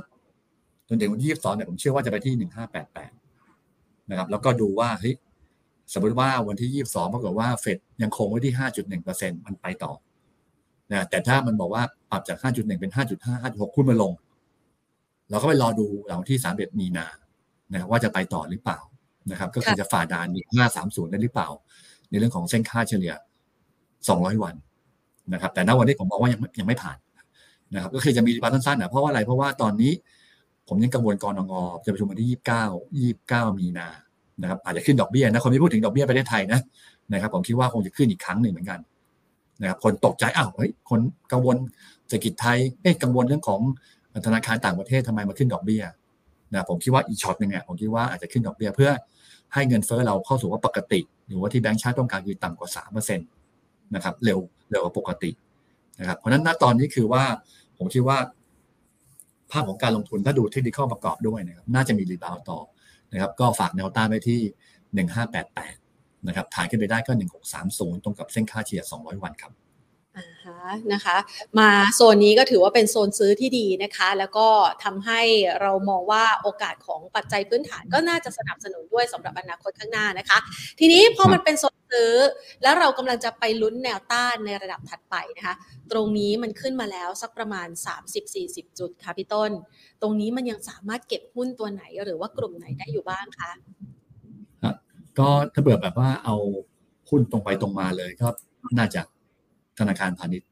[0.89, 3.11] จนถึงวันที่ยี่สิบสองเนี่ยผมเชื่อว่าจะไปที่หนึ่งห้าแปดแปด
[4.09, 5.15] นะครับแล้วก็ดูว่าเฮ้ย
[5.93, 9.93] สมมติว่าวันที่ยี่สิบสองปรากฏว่าเฟดยังคงไว้ที่ห้าจุดหนึ่งเปอร์เซ็นมันไปต่อ
[10.91, 14.11] นะแต่ถ้ามันบอกว่าปรับจากห้าจุดหนึ่งเป็นห้าจุดห้าห้าจุดหกคุณมาลง
[15.29, 17.07] เราก็ไปรอดูหลังวันที่สามเอ็ดมีนา
[17.71, 18.79] นะครับว่าจะไปต่อหรือเปล่า
[19.31, 21.49] นะครับ ก็คือจะฝ่าด่านห้าสามศูนย์ได้หรือเปล่า
[22.09, 23.13] ในเรื่องของเส้นค่าเฉลี่ย
[23.77, 24.55] 200 วัน
[25.33, 26.97] นะครับ แต่ณวันนี้ผมบอกว่ายังยังไม่ผ่าน
[27.73, 29.91] นะครับ ก็คือจะมี rebound สั้นๆนะเพราะว่าอะไรเพราะว่าตอนนี้
[30.67, 31.53] ผมยังกังวลกนง.
[31.85, 32.29] จะประชุมวันที่
[33.09, 33.17] 29
[33.49, 33.87] 29 มีนา
[34.41, 36.59] นะครับอาจจะขึ้นดอกเบี้ยนะคนที่พูดถึงดอกเบี้ยประเทศไทยนะ
[37.13, 38.79] นะครับผมคิดว่าคงจะขึ้นอีกครั้งหนึ่งเหมือนกัน
[39.61, 40.99] นะครับคนตกใจอ้าวเฮ้ยคน
[41.31, 41.57] กังวล
[42.07, 43.61] เศรษฐกิจไทยเอ๊ะกังวลเรื่องของ
[44.25, 45.83] ธนาคารต่างประเทศทำไมมาขึ้นดอกเบี้ย
[46.51, 48.91] นะผมคิดว่าอีกช็อตหนึ่งเนี่ยผมคิดว่าอาจจะขึ้นดอกเบี้ยเพื่อ
[49.53, 53.27] ให้เงินเฟ้อเราเข้าสู่ภาวะปกติ หรือว่าที่แบงก์ชาติต้องการคือต่ำกว่าสามเปอร์เซ็นต์
[53.95, 54.39] นะครับเร็ว
[54.71, 55.31] เร็วกว่าปกติ
[55.99, 57.23] นะครับเพราะฉะนั้นณตอนนี้คือว่า
[57.77, 58.17] ผมคิดว่า
[59.51, 62.59] ภาพของการลงทุนถ้าดูเทคนิคประกอบด้วยนะครับน่าจะมี rebound ต่อ
[63.13, 64.41] นะครับก็ฝากแนวต้านไว้ที่
[64.93, 65.75] หนึ่งห้าแปดแปด
[66.27, 69.51] นะครับฐานขึ้นไปได้ก็หนึ่งหกสามศูนย์ตรงกับเส้นค่าเฉลี่ยสองร้อยวันครับ
[70.93, 71.17] นะคะ
[71.59, 74.47] มาโซนนี้ก็ถือว่าเป็นโซนซื้อที่ดีนะคะ แล้วก็
[74.83, 75.21] ทำให้
[75.61, 80.37] เรามองว่าโอกาสของปัจจัยพื้นฐานก็น่าจะสนับสนุนด้วยสำหรับอนาคตข้างหน้านะคะ
[80.79, 82.13] ทีนี้พอมันเป็นโซนซื้อ
[82.63, 85.55] แล้วเรากำลังจะไปลุ้นแนวต้านในระดับถัดไปนะคะ
[85.91, 87.67] ตรงนี้มันขึ้นมาแล้วสักประมาณ
[88.23, 89.51] 30-40 จุดค่ะพี่ต้น
[90.01, 93.51] ตรงนี้มันยังสามารถเก็บหุ้นตัวไหนหรือว่ากลุ่มไหนได้อยู่บ้างคะ
[95.19, 96.35] ก็ถ้าเบื่อแบบว่าเอา
[97.09, 98.27] หุ้นตรงไปตรงมาเลยก็
[98.77, 99.01] น่าจะ
[99.79, 100.47] ธนาคารพาณิชย์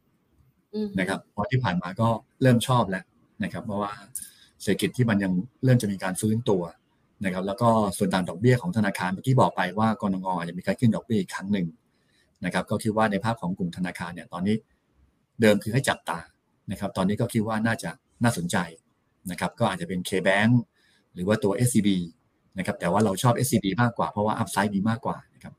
[0.73, 2.07] อืมนะครับเพราะที่ผ่านมาก็
[2.41, 3.03] เริ่มชอบแล้ว
[3.43, 3.91] นะครับ เพราะว่า
[4.61, 5.31] เศรษฐกิจที่มันยัง
[5.63, 6.63] เริ่มจะมีการฟื้นตัว
[7.25, 11.67] นะครับ แล้วก็ส่วนต่างดอกเบี้ยของธนาคารเมื่อกี้บอกไปว่ากรงงอาจจะมีการขึ้นดอกเบี้ยอีกครั้งหนึ่ง
[12.45, 14.55] นะครับ ก็คิดว่าในภาพของกลุ่มธนาคารเนี่ยตอนนี้
[15.41, 16.19] เดิมคือให้จับตา
[16.71, 17.89] นะครับ ตอนนี้ก็คิดว่าน่าจะ
[18.23, 18.57] น่าสนใจ
[19.31, 20.51] นะครับ ก็อาจจะเป็น K-Bank
[21.13, 21.89] หรือว่าตัว SCB
[22.57, 25.53] นะครับแต่ว่าเราชอบ SCB มากกว่าเพราะว่า upside มีมากกว่านะครับ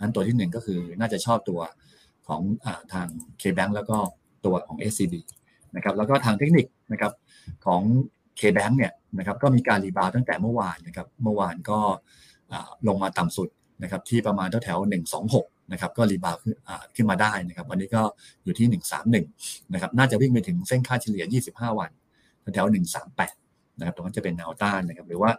[0.00, 1.60] อันตัวที่หนึ่งก็คือน่าจะชอบตัว
[2.30, 3.06] ของอาทาง
[3.40, 3.98] K-Bank แล้วก็
[4.44, 5.14] ตัวของ SCB
[5.76, 7.12] นะครับแล้วก็ทางเทคนิคนะครับ
[7.66, 7.82] ของ
[8.40, 11.78] K-Bank เนี่ยนะครับก็มีการ rebound ตั้งแต่เมื่อวานนะครับเมื่อวานก็
[12.88, 13.48] ลงมาต่ำสุด
[13.82, 16.54] นะครับที่ประมาณแถวๆหนึ่งสองหกนะครับก็รีบาวขึ้น
[16.96, 18.02] ขึ้นมาได้นะครับวันนี้ก็
[18.44, 19.26] อยู่ที่หนึ่งสามหนึ่ง
[19.72, 21.90] นะครับน่าจะวิ่งไปถึงเส้นค่าเฉลี่ยยี่สิบห้าวัน
[22.54, 23.34] แถวๆหนึ่งสามแปด
[23.78, 25.30] นะครับตรงนั้นจะเป็นแนวต้านนะครับหรือว่า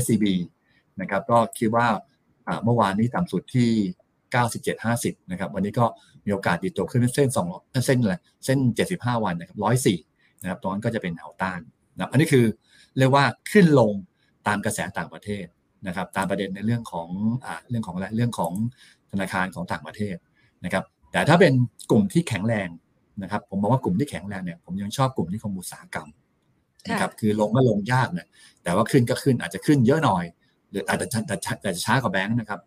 [0.00, 0.24] SCB
[1.00, 1.86] นะครับก็คิดว่า
[2.64, 3.70] เมื่อวานนี้ต่ำสุดที่
[4.34, 5.84] 97.50 นะครับ วันนี้ก็
[6.24, 8.58] มีโอกาสดีตัวขึ้นเส้น2เส้นอะไรเส้น
[8.92, 9.58] 75 วันนะครับ
[10.00, 11.60] 104 นะครับตรงนั้นก็จะเป็นแนวต้าน
[11.94, 12.44] นะอันนี้คือ
[12.98, 13.92] เรียกว่าขึ้นลง
[14.46, 15.44] ตามกระแสต่างประเทศ
[15.86, 17.08] นะครับ ตามประเด็นในเรื่องของ
[17.46, 18.52] อ่าเรื่องของอะไรเรื่องของ
[19.10, 20.16] ธนาคารของต่างประเทศ
[20.64, 21.52] นะครับ แต่ถ้าเป็น
[21.90, 22.68] กลุ่มที่แข็งแรง
[23.22, 26.08] นะครับ ผมมองว่ากลุ่มที่แข็งแรงเนี่ย ผมยังชอบกลุ่มที่คมอุตสาหกรรม
[26.90, 28.28] นะครับ คือลงก็ลงยากนะ
[28.62, 30.24] แต่ว่าขึ้นก็ขึ้นอาจจะขึ้นเยอะหน่อย
[30.70, 32.60] หรืออาจจะแต่แต่ช้ากว่าแบงค์นะครับ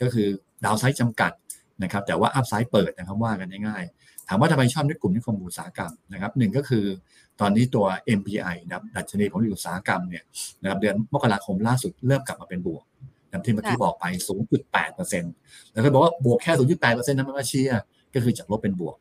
[0.00, 0.28] ก็คือ
[0.64, 1.32] ดาวไซด์จำกัด
[1.82, 6.84] นะครับแต่ว่าอัพไซด์เปิดนะครับว่ากันง่ายๆ ถามว่าทำไมชอบในกลุ่มนิคมอุตสาหกรรมนะครับหนึ่งก็คือ
[7.40, 7.86] ตอนนี้ตัว
[8.18, 10.24] MPI นะครับดัชนีของอุตสาหกรรมเนี่ย
[10.62, 12.84] นะครับเดือนมกราคมล่าสุดเริ่มกลับมาเป็นบวก
[13.28, 14.04] อย่างที่เมื่อกี้บอกไป
[14.90, 17.82] 0.8%แล้วก็บอกว่าบวกแค่ 0.8%นั้นมันก็เชียร์
[18.14, 18.96] ก็คือจากลบเป็นบวก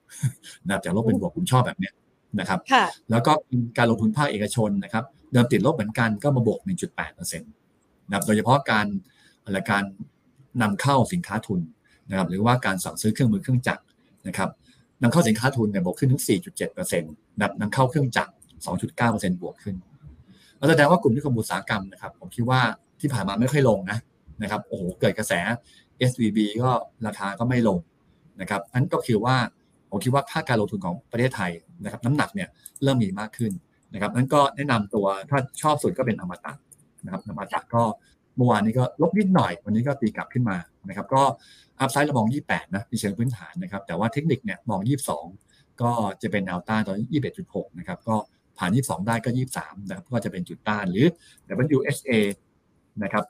[0.65, 1.93] นะครับจากลบเป็นบวกผมชอบแบบเนี้ย
[2.39, 2.59] นะครับ
[3.11, 3.33] แล้วก็
[3.77, 6.59] การลงทุนภาคเอกชนนะครับเดิมติดลบเหมือนกันก็มาบวก
[6.99, 8.85] 1.8%นะครับโดยเฉพาะการ
[9.43, 9.83] อะไรการ
[10.61, 11.59] นำเข้าสินค้าทุน
[12.09, 13.83] นะครับหรือว่าการสั่งซื้อเครื่องมือเครื่องจักร
[14.27, 14.49] นะครับ
[15.01, 16.23] นำเข้าสินค้าทุนเนี่ยบวกขึ้นถึง
[16.61, 18.31] 4.7%นับนำเข้าเครื่องจักร
[18.85, 19.75] 2.9%บวกขึ้น
[20.57, 22.61] แล้วแสดงว่ากลุ่มที่คมอุตสาหกรรมนะครับผมคิดว่า
[23.01, 23.97] ที่ผ่านมาไม่ค่อยลงนะ
[24.41, 25.33] นะครับโอ้โหเกิดกระแส
[26.09, 26.71] SVB ก็
[27.07, 27.77] ราคาก็ไม่ลง
[28.41, 29.35] นะครับนั่นก็คือว่า
[29.89, 31.51] ผมคิดว่าภาคการลงทุนของประเทศไทย
[31.83, 32.49] นะครับน้ำหนักเนี่ย
[32.83, 33.51] เริ่มมีมากขึ้น
[33.93, 36.53] นะครับนั้นก็แนะนำตัวถ้าชอบสุดก็เป็นอมตะ
[37.05, 37.83] นะครับอมตะก็
[38.37, 40.57] เมื่อวานนี้ก็ลบนิดหน่อย วันนี้ก็ตีกลับขึ้นมา
[40.89, 41.21] นะครับก็
[41.79, 44.81] อัพไซด์เรามอง 28 นะในเชิงพื้นฐานนะครับแต่ว่าเทคนิคเนี่ยมอง
[45.29, 47.07] 22 ก็จะเป็นแนวต้านตอนนี้
[47.43, 48.15] 21.6 นะครับก็
[48.57, 51.05] ผ่าน 22 ได้ก็ 23 นะครับก็จะเป็นจุดต้านหรือ
[51.77, 52.11] WSA
[53.03, 53.23] นะครับ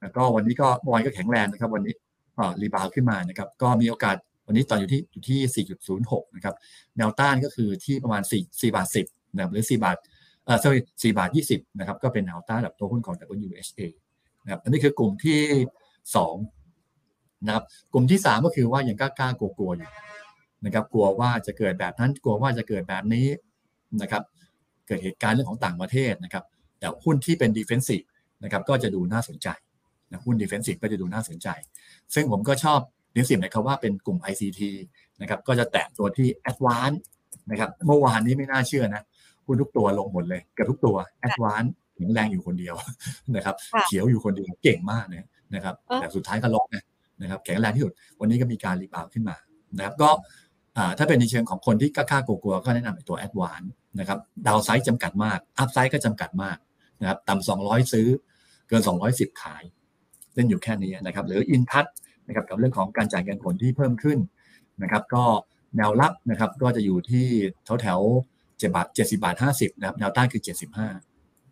[0.00, 1.94] แล้วก็วันนี้ก็เมื่อวานก็แข็งแรงนะครับ วันนี้
[2.60, 5.66] รีบาวขึ้นมานะครับก็มีโอกาสวันนี้ตอนอยู่ที่อยู่ที่
[5.98, 6.54] 4.06 นะครับ
[6.96, 9.96] แนวต้านก็คือที่ประมาณ 4 4บาท 10นะครับหรือ 4 บาท
[10.46, 13.80] เอ่อ sorry 4บาท20นะครับก็เป็นแนวต้านแบบตัวหุ้นของ WSA
[14.44, 15.40] นะครับอันนี้คือกลุ่มที่
[16.64, 19.90] 2นะครับกลุ่มที่3ก็คือว่ายังกล้ากลัวๆอยู่
[20.64, 23.26] นะครับกลัวว่าจะเกิดแบบนั้นกลัวว่าจะเกิดแบบนี้
[24.02, 24.22] นะครับ
[24.86, 26.44] เกิดเหตุการณ์เรื่องของต่างประเทศนะครับ
[26.78, 28.06] แต่หุ้นที่เป็น defensive
[28.44, 29.48] นะครับก็จะดูน่าสนใจ
[30.10, 31.48] นะหุ้น defensive ก็จะดูน่าสนใจ
[32.14, 32.80] ซึ่งผมก็ชอบ
[33.14, 34.60] defensive นะครับว่าเป็นกลุ่ม ICT
[35.20, 36.98] นะครับก็จะแตะตัวที่ advance
[37.50, 39.02] นะครับเมื่อวานนี้ไม่น่าเชื่อนะ
[39.46, 42.74] หุ้นทุกตัวลงหมดเลยเกือบทุกตัว advance แข็งแรงอยู่คนเดียว
[43.36, 43.54] นะครับ
[43.86, 46.84] เขียวอยู่คนเดียวเก่งมากนะนะครับ แต่สุดท้ายก็ลงนะ
[47.22, 49.36] นะครับ แข็งแรงที่สุด วันนี้ก็มีการรีบาวขึ้นมา
[49.76, 50.10] นะครับ ก็
[50.98, 53.68] ถ้าเป็นในเชิงของคนที่กล้ากลัวๆก็แนะนำตัว advance
[54.00, 56.56] นะครับดาวไซด์จำกัดมากอัพไซด์ก็จำกัดมาก
[57.00, 58.08] นะครับต่ำ200ซื้อ
[58.68, 59.62] เกิน 210 ขาย
[60.34, 61.86] เล่นอยู่แค่นี้นะครับ หรืออินทัศ
[62.28, 64.18] นะครับกับเรื่องของการจ่ายเงินผลที่เพิ่มขึ้น
[64.82, 65.24] นะครับ ก็
[65.76, 67.26] แนวรับนะครับก็จะอยู่ที่
[67.64, 68.00] แถวแถว
[68.58, 70.88] เจ็ดบาทเจ็ดสิบาทห้าสิบนะครับแนวต้านคือเจ็ดสิบห้า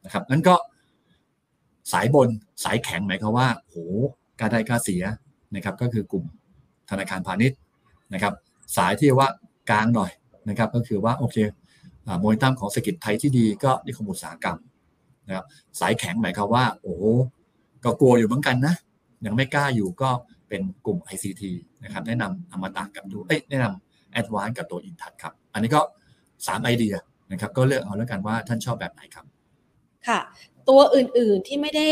[0.04, 0.54] นะครับนั่นก็
[1.92, 2.28] สายบน
[2.64, 3.76] สายแข็งหมายความว่าโห
[4.40, 5.02] การได้การเสีย
[5.54, 6.24] นะครับก็คือกลุ่ม
[6.90, 7.58] ธนาคารพาณิชย์
[8.14, 8.34] นะครับ
[8.76, 9.28] สายที่ว่า
[9.70, 10.10] กลางหน่อย
[10.48, 11.36] นะครับ ก็คือว่าโอเค
[12.20, 14.58] โมเมนตัมของเศรษฐกิจไทยที่ดีก็นิคมอุตสาหกรรม
[15.26, 15.44] นะครับ
[15.80, 16.94] สายแข็งหมายความว่า โอ้
[17.84, 18.74] ก็กลัวอยู่เหมือนกันนะ
[19.26, 20.10] ยังไม่กล้าอยู่ก็
[20.48, 21.42] เป็นกลุ่ม ICT
[21.84, 25.80] นะครับแนะนำอมตะกับดูเอ้ยแนะนำแอดวานกับตัวอินทัศครับ อันนี้ก็
[26.46, 26.94] สามไอเดีย
[27.32, 29.24] นะครับ ก็เลือกเอาแล้วกันว่าท่านชอบแบบไหนครับ
[30.08, 30.20] ค่ะ
[30.68, 31.90] ตัวอื่นๆที่ไม่ได้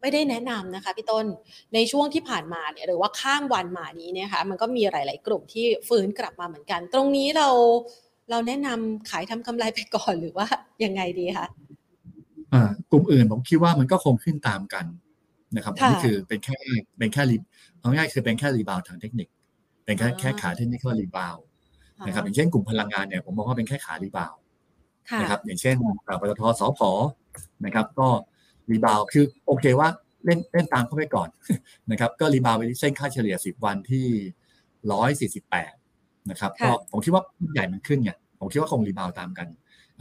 [0.00, 1.26] ไม่ได้แนะนำนะคะพี่ต้น
[1.74, 7.48] ในช่วงที่ผ่านมาเนี่ยหรือว่าข้ามวันมานี้เนี่ยค่ะมันก็มีหลาย ๆ กลุ่มที่ฟื้นกลับมาเหมือนกัน ตรงนี้เรา
[8.30, 10.46] เราแนะนำขายทำกำไรไปก่อนหรือว่า
[10.84, 11.46] ยังไงดีคะ
[12.52, 14.86] อ่ากลุ่มอื่นผมคิดว่ามันก็คงขึ้นตามกัน
[15.56, 16.58] นะครับนี่คือเป็นแค่
[16.98, 17.36] เป็นแค่รี
[17.78, 19.28] เอาง่ายคือเป็นแค่ rebound ทางเทคนิค
[19.84, 21.36] เป็นแค่แค่ขาเทคนิค rebound
[22.06, 24.34] นะครับอย่างเช่นกลุ่มพลังงานเนี่ยผมมองว่าเป็นแค่ขา rebound
[25.20, 25.76] นะครับอย่างเช่น
[26.20, 26.80] ปตท.สผ.
[27.64, 28.08] นะครับ ก็
[28.70, 29.88] rebound คือโอเคว่า
[30.24, 31.28] เล่นเล่นตามเข้าไปก่อน
[31.90, 34.06] นะครับ ก็ rebound ไปที่เส้นค่าเฉลี่ย 10 วันที่
[35.38, 39.48] 148นะครับก็ผมคิดว่าใหญ่มันขึ้นไงผมคิดว่าคง rebound ตามกัน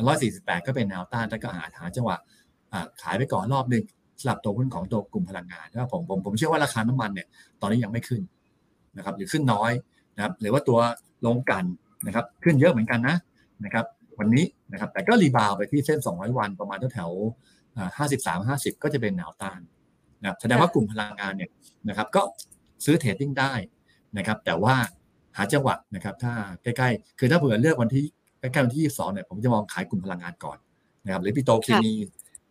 [0.07, 2.17] 148 ก็เป็นแนวต้านแล้วก็หาหาจังหวะ
[3.01, 3.83] ขายไปก่อนรอบหนึ่ง
[4.21, 7.27] สลับตัวหุ้นของตัวกลุ่มพลังงานนะผมผมผมเชื่อว่าราคาน้ำมันเนี่ย
[7.61, 8.21] ตอนนี้ยังไม่ขึ้น
[8.97, 9.71] นะครับหรือขึ้นน้อย
[10.15, 10.79] นะครับหรือว่าตัว
[11.25, 11.63] ลงกัน
[12.05, 13.15] นะครับขึ้นเยอะเหมือนกันนะ
[13.65, 13.85] นะครับ
[14.19, 17.11] วันนี้นะครับแต่ก็ rebound ไปที่เส้น 200 วันประมาณแถว
[17.97, 19.59] ห้าสิบสามห้าสิบก็จะเป็นแนวต้าน
[20.21, 21.49] นะครับแสดงว่ากลุ่มพลังงานเนี่ย
[21.89, 22.21] นะครับก็
[22.85, 23.53] ซื้อ trading ได้
[24.17, 24.75] นะครับแต่ว่า
[25.37, 26.33] หาจังหวะนะครับถ้า
[26.63, 28.05] ใกล้ๆ คือถ้าเผื่อเลือกวันที่
[28.39, 30.57] ใกล้ๆวันที่ยี่สองเนี่ยผมจะมองขายกลุ่มพลังงานก่อน
[31.05, 31.93] นะครับหรือปิโตเคมี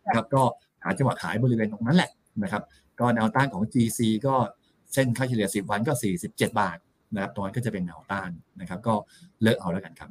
[0.07, 0.41] นะครับก็
[0.83, 2.11] หาจังหวะขายบริเวณตรงนั้นแหละ
[2.43, 2.63] นะครับ
[2.99, 4.35] ก็แนวต้านของ GC ก็
[4.93, 5.93] เส้นค่าเฉลี่ย 10 วันก็
[6.25, 6.77] 47 บาท
[7.13, 8.29] นะครับตรงนั้นก็จะเป็นแนวต้าน
[8.59, 8.93] นะครับ ก็
[9.41, 10.09] เลิกเอาแล้วกันครับ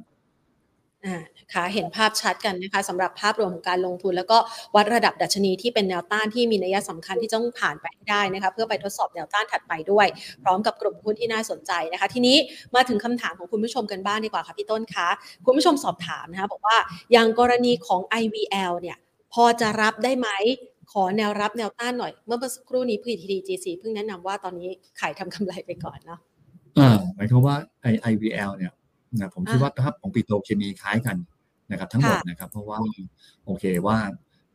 [1.05, 1.17] อ่า
[1.53, 4.37] ค่ะเห็นภาพชัดกันนะคะสำหรับภาพรวมของการลงทุน แล้วก็
[4.75, 10.07] วัดระดับดัชนีที่เป็นแนวต้านที่มีนัยสำคัญที่ต้องผ่านไปให้ได้นะคะเพื่อไปทดสอบแนวต้านถัดไปด้วย
[10.43, 12.37] พร้อมกับกลุ่มหุ้นที่น่าสนใจนะคะ ทีนี้
[12.75, 15.07] มาถึงคำถามของคุณผู้ชมกันบ้างดีกว่าค่ะพี่ต้นคะ
[15.45, 16.77] คุณผู้ชมสอบถามนะคะบอกว่า
[17.11, 18.97] อย่างกรณีของ IVL เนี่ย
[19.33, 20.29] พอจะรับได้ไหม
[20.91, 24.69] ขอแนวรับแนวต้านหน่อย เมื่อสักครู่นี้ PTTGC เพิ่งแนะนำว่าตอนนี้
[24.99, 26.19] ขายทำกำไรไปก่อนเนาะ
[27.15, 28.73] หมายความว่าไอ IVL เนี่ย
[29.19, 31.17] นะผมคิดว่าถ้าของปิโตรเคมีคล้ายกัน
[31.71, 32.77] นะครับทั้งหมดนะครับ เพราะว่า
[33.45, 33.97] โอเคว่า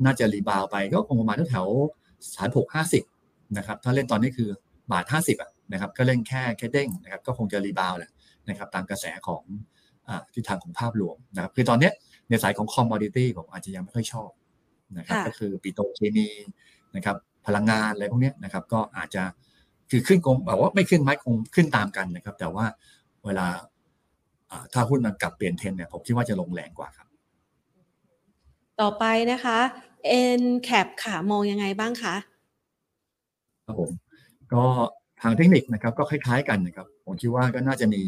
[0.04, 1.66] น่าจะรีบาวไปก็คงประมาณแถว
[2.34, 3.02] สามหกห้าสิบ
[3.56, 4.48] นะครับถ้าเล่นตอนนี้คือ
[4.92, 8.10] บาทห้าสิบอะนะครับก็เล่นแค่แค่เด้งนะครับก็คงจะ rebound แหละ
[8.48, 9.42] นะครับตามกระแสของ
[10.08, 11.90] อ่าทิศทางของภาพรวมนะครับคือตอนนี้
[12.28, 14.30] ในสายของ commodity ผมอาจจะยังไม่ค่อยชอบ
[14.98, 16.28] นะครับก็คือปิโตรเคมี
[16.96, 17.16] นะครับ
[17.46, 19.22] พลังงานอะไรพวกนี้นะครับก็อาจจะ
[19.94, 22.64] คือขึ้นคงแบบว่าไม่ขึ้นไหมคงขึ้นตามกันนะครับ แต่ว่า
[23.24, 23.46] เวลา
[24.72, 27.08] ถ้าหุ้นมันกลับเปลี่ยนเทรนเนี่ยผมคิดว่าจะลงแรงกว่าครับ
[28.80, 29.58] ต่อไปนะคะ
[30.40, 32.14] N cap ค่ะมองยังไงบ้างคะ
[33.66, 33.90] ครับผม
[34.52, 34.64] ก็
[35.22, 38.02] ทางเทคนิคนะครับก็คล้ายๆกันนะครับ ผมคิดว่าก็น่าจะมี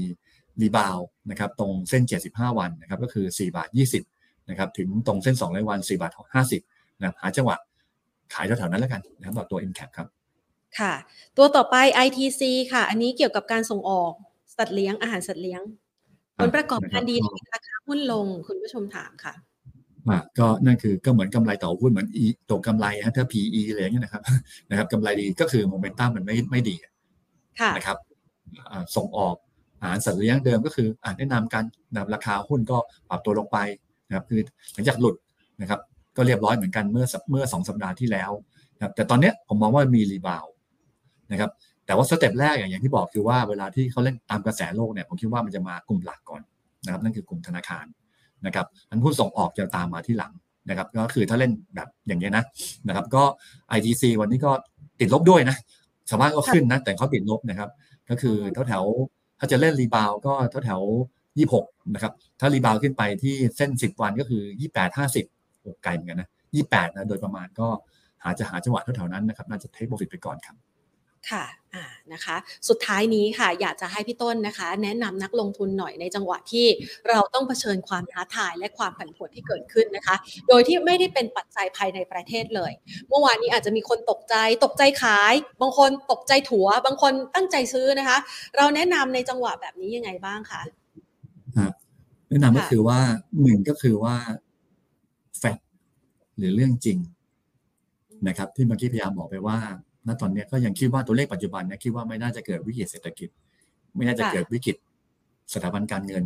[0.61, 0.99] รีบาว
[1.31, 3.69] นะครับตรงเส้น 75 วันนะครับก็คือ 4 บาท
[4.09, 6.13] 20นะครับถึงตรงเส้น200วัน 4 บาท
[6.57, 7.57] 50นะครับหาจังหวะ
[8.35, 10.09] ขายแถวๆนั้นแล้วกันนะครับต่อตัว N cap ครับ
[10.81, 10.93] ค่ะ
[11.37, 14.13] ตัวต่อไป ITC ค่ะ อันนี้เกี่ยวกับการส่งออก
[14.57, 15.63] สัตว์เลี้ยงอาหารสัตว์เลี้ยง
[16.39, 17.17] ผลประกอบการดี
[17.55, 19.35] ราคาหุ้นลงคุณผู้ชมถามค่ะ
[20.09, 24.23] อ่าก็นั่นคือก็เหมือนกำไรต่อหุ้นเหมือนอีตัวกำไรฮะถ้า PE อะไรอย่างเงี้ยนะครับ
[24.71, 26.77] นะครับกำไรดีก็คือโมเมนตัมมันไม่ไม่ดี
[27.77, 27.99] นะครับ
[28.97, 29.35] ส่งออก
[29.81, 33.59] อาหารสัตว์เลี้ยงเดิมก็คืออ่าแนะนำกันนะราคาหุ้นก็ปรับตัวลงไป
[34.09, 34.41] นะครับคือ
[34.75, 35.15] หลังจากหลุด
[35.61, 35.81] นะครับ
[36.17, 38.31] ก็เรียบร้อยเหมือนกันเมื่อเมื่อสองสัปดาห์ที่แล้ว
[38.77, 40.45] นะครับแต่ตอนนี้ผมมองว่ามีรีบาว
[41.33, 41.51] นะครับ
[41.87, 46.43] แต่ว่า step แรกอย่างที่บอกคือว่าเวลาที่เขาเล่นตามกระแสโลกเนี่ยผมคิดว่ามันจะมากลุ่มหลักก่อน
[46.85, 47.87] นะครับนั่นคือกลุ่มธนาคาร
[48.47, 50.33] นะครับอันหุ้นส่งออกจะตามมาที่หลัง
[50.69, 52.45] นะครับก็คือถ้าเล่นแบบอย่างนี้นะ
[52.89, 53.23] นะครับก็
[53.77, 54.53] ITC วันนี้ก็
[55.01, 55.57] ติดลบด้วยนะ
[56.09, 57.71] ชาวบ้านก็ขึ้นนะแต่เขาติดลบนะครับ
[58.11, 58.85] ก็คือแถวแถว
[59.39, 60.81] ถ้าจะเล่น rebound ก็แถวแถว
[61.39, 61.65] ยี่หก
[61.95, 65.27] นะครับถ้า rebound ขึ้นไปที่เส้นสิบวันก็คือยี่แปดห้าสิบ
[65.61, 67.69] โอ้ไกลเหมือนกันนะยี่แปดนะโดยประมาณก็
[68.23, 70.57] หาจะหาจังหวะแถวๆนั้นนะครับน่าจะเทคโปรฟิตไปก่อนครับ
[71.31, 71.45] ค่ะ
[71.75, 72.37] อ่านะคะ
[72.69, 76.67] สุดท้ายนี้ค่ะ อยากจะให้พี่ต้นนะคะ แนะนำนักลงทุนหน่อยในจังหวะที่
[77.09, 80.17] เราต้องเผชิญความท้าทายและความผันผวนที่เกิดขึ้นนะคะ
[80.49, 82.73] โดยที่ไม่ได้เป็นปัจจัยภายในประเทศเลย
[83.09, 88.19] เมื่อวานนี้อาจจะมีคนตกใจตกใจขาย บางคนตกใจถัว บางคนตั้งใจซื้อนะคะ
[88.57, 90.63] เราแนะนำในจังหวะแบบนี้ยังไงบ้างคะ
[92.31, 93.01] แนะนำก็คือว่า
[93.43, 94.17] หนึ่งก็คือว่า
[95.39, 95.59] แฟก
[96.37, 96.99] หรือเรื่องจริง
[98.29, 99.59] นะครับ ที่เมื่อกี้พยายามบอกไปว่า
[100.07, 103.29] ณตอนนี้ก็ยังคิดว่าตัวเลขปัจจุบันเนี่ยคิดว่าไม่น่าจะเกิดวิกฤตเศรษฐกิจ
[103.97, 104.77] ไม่น่าจะเกิดวิกฤต
[105.55, 106.25] สถาบันการเงิน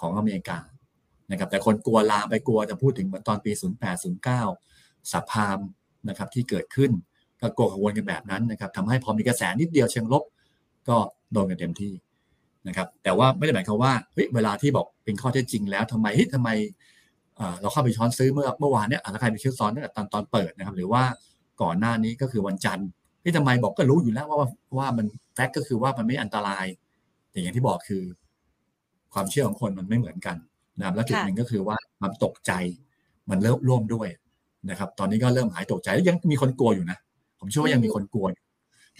[0.00, 0.58] ของอเมริกา
[1.30, 3.62] นะครับแต่คนกลัวลามไปกลัวจะพูดถึงเหมือนตอนปี 08
[4.30, 5.58] 09สัพพาม
[6.08, 6.90] นะครับที่เกิดขึ้น
[7.40, 10.24] ก็กลัวกังวลกันแบบนั้นนะครับทำให้พอมีกระแสนิดเดียวเชิงลบ
[10.88, 10.96] ก็
[11.32, 11.92] โดนกันเต็มที่
[12.68, 16.50] นะครับแต่ว่าไม่ได้หมายความว่าเฮ้ยเวลาที่บอกเป็นข้อเท็จจริงแล้วทำไมเฮ้ยทำไม
[17.60, 21.02] เราเข้าไปช้อนซื้อเมื่อเมื่อวานเนี่ยถ้าใครไปชื่อซ้อนตั้งแต่ตอนตอนเปิดนะครับหรือว่า
[21.62, 22.88] ก่อนหน้านี้ก็คือวันจันทร์
[23.22, 24.48] ที่ทำไมบอกก็รู้อยู่แล้วว่า
[24.78, 26.66] ว่ามันแฟกก็คือว่ามันไม่อันตราย
[27.30, 28.02] แต่อย่างที่บอกคือ
[29.14, 30.36] ความเชื่อของคนมันไม่เหมือนกัน
[30.78, 32.52] นะครับแล้วจุดหนึ่งก็คือว่าความตกใจ
[33.30, 34.08] มันเริ่มร่วมด้วย
[34.70, 36.98] นะครับ ตอนนี้ก็เริ่มหายตกใจแล้วยังมีคนกลัวอยู่นะ
[37.40, 38.26] ผมเชื่อว่ายังมีคนกลัว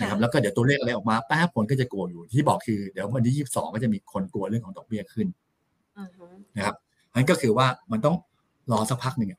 [0.01, 5.27] นะครับ แล้วก็เดี๋ยวตัวเลขอะไรออกมาแป๊บผลก็จะกลัวอยู่ที่บอกคือเดี๋ยววันที่ยี่สิบสองก็จะมีคนกลัวเรื่องของดอกเบี้ยขึ้น
[6.57, 6.77] นะครับ
[7.15, 8.17] นั้นก็คือว่ามันต้อง
[8.73, 9.31] รอสักพักหนึ่ง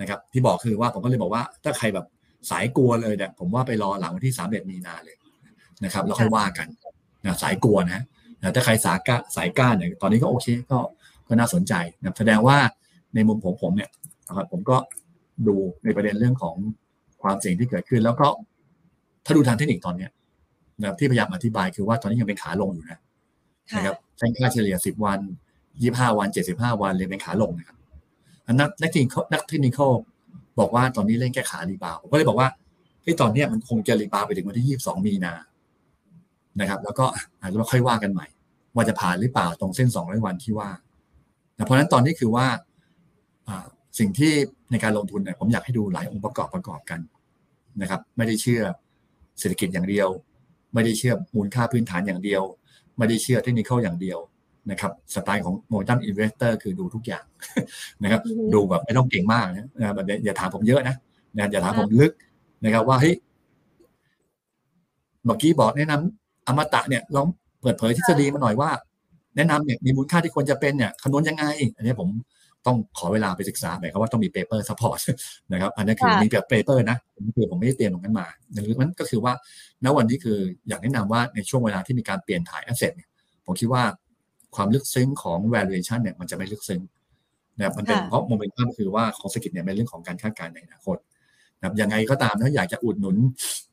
[0.00, 2.06] นะครับ ที่บอกคือว่าผมก็เลยบอกว่า ถ้าใครแบบ
[2.50, 5.16] สายกลัวเลยเนี่ยผมว่าไปรอหลังวันที่สามเดือนมีนาเลย
[5.84, 6.68] นะครับแล้วค่อยว่ากัน
[7.24, 8.00] นะสายกลัวนะ
[8.54, 10.78] ถ้าใครสายก้าสายก้าเนี่ยตอนนี้ก็โอเคก็
[11.28, 12.58] ก็น่าสนใจนะแสดงว่า
[13.14, 13.90] ในมุมผมผมเนี่ย
[14.28, 14.76] นะครับผมก็
[15.46, 16.56] ดูในประเด็นเรื่องของ
[17.22, 18.28] ความเสี่ยงที่เกิดขึ้น แล้วก็
[19.24, 20.10] ถ้าดูทางเทคนิคตอนเนี้ย
[20.80, 23.00] นะที่พยายามอธิบายคือว่าตอนนี้ยังเป็นขาลงอยู่นะ
[23.76, 25.18] นะครับเส้นค่าเฉลี่ยสิบวัน
[25.80, 27.76] ยี่ห้าวันเจ็ดสิบห้าวันเลยเป็นขาลงนะครับ
[28.60, 29.78] นักนักเทคนิคนักเทคนิค
[30.58, 32.48] บอกว่าตอนนี้เล่นแค่ขารีบาวผมก็เลยบอกว่า
[33.04, 35.34] ที่ตอนนี้มันคงจะรีบาวไปถึงวันที่ยี่สองมีนา
[36.60, 37.04] นะครับ แล้วก็
[37.40, 38.26] อาจจะมาค่อยว่ากันใหม่
[38.74, 40.70] ว่าจะผ่านหรือเปล่าตรงเส้นสองร้อยวันที่ว่า
[41.64, 42.46] เพราะฉะนั้นตอนนี้คือว่า
[43.98, 44.32] สิ่งที่
[44.70, 47.00] ในการลงทุนเนี่ยผมอยากให้ดูหลายองค์ประกอบประกอบกัน
[47.80, 48.62] นะครับ ไม่ได้เชื่อ
[49.38, 50.08] เศรษฐกิจอย่างเดียว
[50.74, 52.42] ไม่ได้เชื่อมูลค่าพื้นฐานอย่างเดียว
[52.98, 54.18] ไม่ได้เชื่อเทคนิคอย่างเดียว
[54.70, 57.24] นะครับสไตล์ของ modern investor คือดูทุกอย่าง
[58.02, 58.20] นะครับ
[58.54, 60.94] ดูแบบไม่ต้องเก่งมากนะแบบอย่าถามผมเยอะนะ
[61.36, 62.12] นะอย่าถามผมลึก
[62.64, 63.14] นะครับว่าเฮ้ย
[65.24, 67.26] เมื่อกี้บอกแนะนำอมตะเนี่ยลอง
[67.60, 68.70] เปิดเผยทฤษฎีมาหน่อยว่า
[69.36, 71.44] แนะนำเนี่ยมีมูลค่าที่ควรจะเป็นเนี่ยคำนวณยังไง
[71.76, 72.08] อันนี้ผม
[72.66, 74.98] ต้องขอเวลาไปศึกษาหมายความว่าต้องมี paper support
[75.52, 79.32] นะครับ อันนั้นคือค่ะมีแบบ paper นะนี่คือผมไม่ได้เตรียมตรงนั้นมาหรือมันก็คือว่า
[79.84, 80.38] ณวันนี้คือ
[80.68, 83.08] อยากแนะนำว่าในช่วงเวลาที่มีการเปลี่ยนถ่าย asset เนี่ย
[83.46, 83.82] ผมคิดว่า
[84.54, 86.80] ความลึกซึ้งของ valuation เนี่ยมันจะไม่ลึกซึ้ง
[87.56, 90.96] นะครับมันเป็นค่ะเพราะโมเมนตัมคือว่าของเศรษฐกิจเนี่ยเป็นเรื่องของการคาดการณ์ในอนาคต
[91.58, 93.16] นะครับยังไงก็ตามถ้าอยากจะอุดหนุน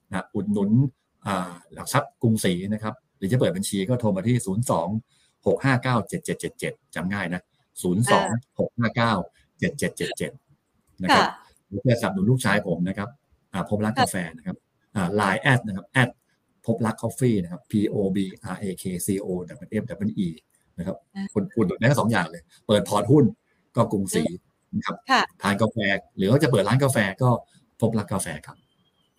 [0.09, 0.69] นะอุดหนุน
[1.25, 7.41] อ่าหลักทรัพย์กรุงศรีนะครับหรือจะเปิดบัญชีก็โทรมาที่ 0 2 6 5 9 7 7 7 7จำง่ายนะ
[7.81, 13.09] 0 2 6 5 9 7 7 7 7นะครับค่ะหรือจะสนับสนุนลูกชายผมนะครับ
[13.53, 14.57] อ่าพบรักกาแฟนะครับ
[14.95, 16.09] อ่า LINE add นะครับ add
[16.65, 18.17] พบรักกาแฟนะครับ P O B
[18.55, 20.29] R A K C O F F E E
[20.77, 23.25] นะครับอ่าคุณคุณได้ทั้งสองอย่างเลย เปิด port หุ้น
[23.75, 24.23] ก็กรุงศรี
[24.75, 25.77] นะครับค่ะทานกาแฟ
[26.17, 27.29] หรือว่าจะเปิดร้านกาแฟก็
[27.81, 28.57] พบรักกาแฟครับ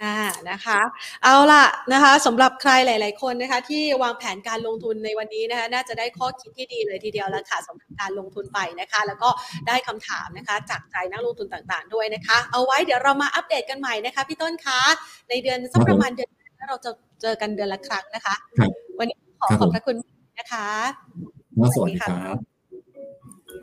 [0.02, 0.18] อ่า
[0.50, 0.80] นะคะ
[1.22, 9.28] เอาล่ะนะคะสำหรับใครหลาย ๆ คนนะคะ ที่วางแผนการลงทุนในวันนี้นะคะ น่าจะได้ข้อคิดที่ดีเลยทีเดียวแล้วค่ะสำหรับการลงทุนไปนะคะ แล้วก็
[9.68, 14.80] ได้คำถามนะคะ จากใจนักลงทุนต่างๆ ด้วยนะคะ เอาไว้เดี๋ยวเรามาอัปเดตกันใหม่นะคะพี่ต้นคะ
[15.28, 16.90] ในเดือนสักประมาณเดือนหน้าเราจะ
[17.22, 19.96] เจอกันเดือนละครั้งนะคะครับวันนี้ขอครับขผอบมพระคุณ
[20.38, 21.34] นะคะ
[21.74, 22.36] สวัสดีครับ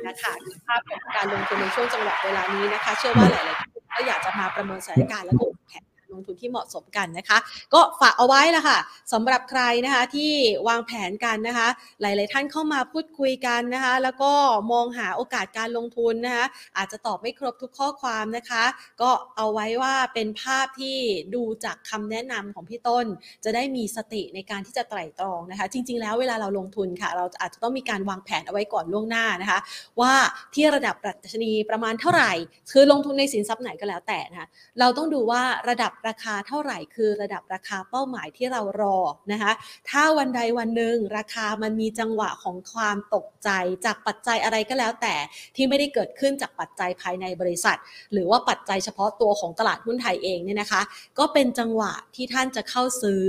[0.08, 7.38] นะคะคือภาพของการลงทุนในช่วงจังหวะเวลานี้นะคะ เชื่อว่าหลายๆคนก็อยากจะมาประเมินสถานการณ์แล้วก็วางแผนการ ลงทุนที่เหมาะสมกันนะคะ
[7.74, 8.78] ก็ฝากเอาไว้ละค่ะ
[9.14, 10.32] สำหรับใครนะคะที่
[10.68, 11.68] วางแผนกันนะคะ
[12.02, 14.32] หลาย ๆ ท่านเข้ามาพูดคุยกันนะคะ แล้วก็
[14.72, 16.46] มองหาโอกาสการลงทุนนะคะ
[16.78, 18.64] อาจจะตอบไม่ครบทุกข้อความนะคะ
[19.02, 20.98] ก็เอาไว้ว่าเป็นภาพที่
[21.36, 23.06] ดูจากคำแนะนำของพี่ต้น
[23.44, 29.60] จะได้มีสติในการที่จะไตร่ตรองนะคะ จริง ๆ แล้วเวลาเราลงทุนค่ะ เราอาจจะต้องมีการวางแผนเอาไว้ก่อนล่วงหน้านะคะ
[30.02, 30.14] ว่า
[30.56, 32.32] ที่ระดับดัชนีประมาณเท่าไหร่
[32.72, 34.48] คือลงทุนในสินทรัพย์ไหนก็แล้วแต่นะคะ
[34.80, 38.98] เราต้องดูว่าระดับราคาเท่าไหร่คือระดับราคาเป้าหมายที่เรารอ
[39.32, 39.52] นะคะ
[39.90, 43.50] ถ้าวันใดวันหนึ่งราคามันมีจังหวะของความตกใจ
[43.86, 45.16] จากปัจจัยอะไรก็แล้วแต่
[45.56, 47.78] ที่ไม่ได้เกิดขึ้นจากปัจจัยภายในบริษัท
[48.14, 50.82] หรือว่าปัจจัยเฉพาะตัวของตลาดหุ้นไทยเองเนี่ยนะคะ
[51.20, 53.26] ก็เป็นจังหวะที่ท่านจะเข้าซื้อ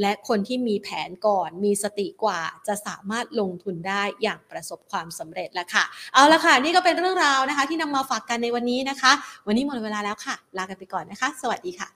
[0.00, 5.84] และคนที่มีแผนก่อน มีสติกว่าจะสามารถลงทุนได้อย่างประสบความสำเร็จแล้วค่ะ
[6.14, 9.12] เอาละค่ะ นี่ก็เป็นเรื่องราวนะคะ ที่นำมาฝากกันในวันนี้นะคะ
[9.46, 11.88] วันนี้หมดเวลาแล้วค่ะ ลากันไปก่อนนะคะ สวัสดีค่ะ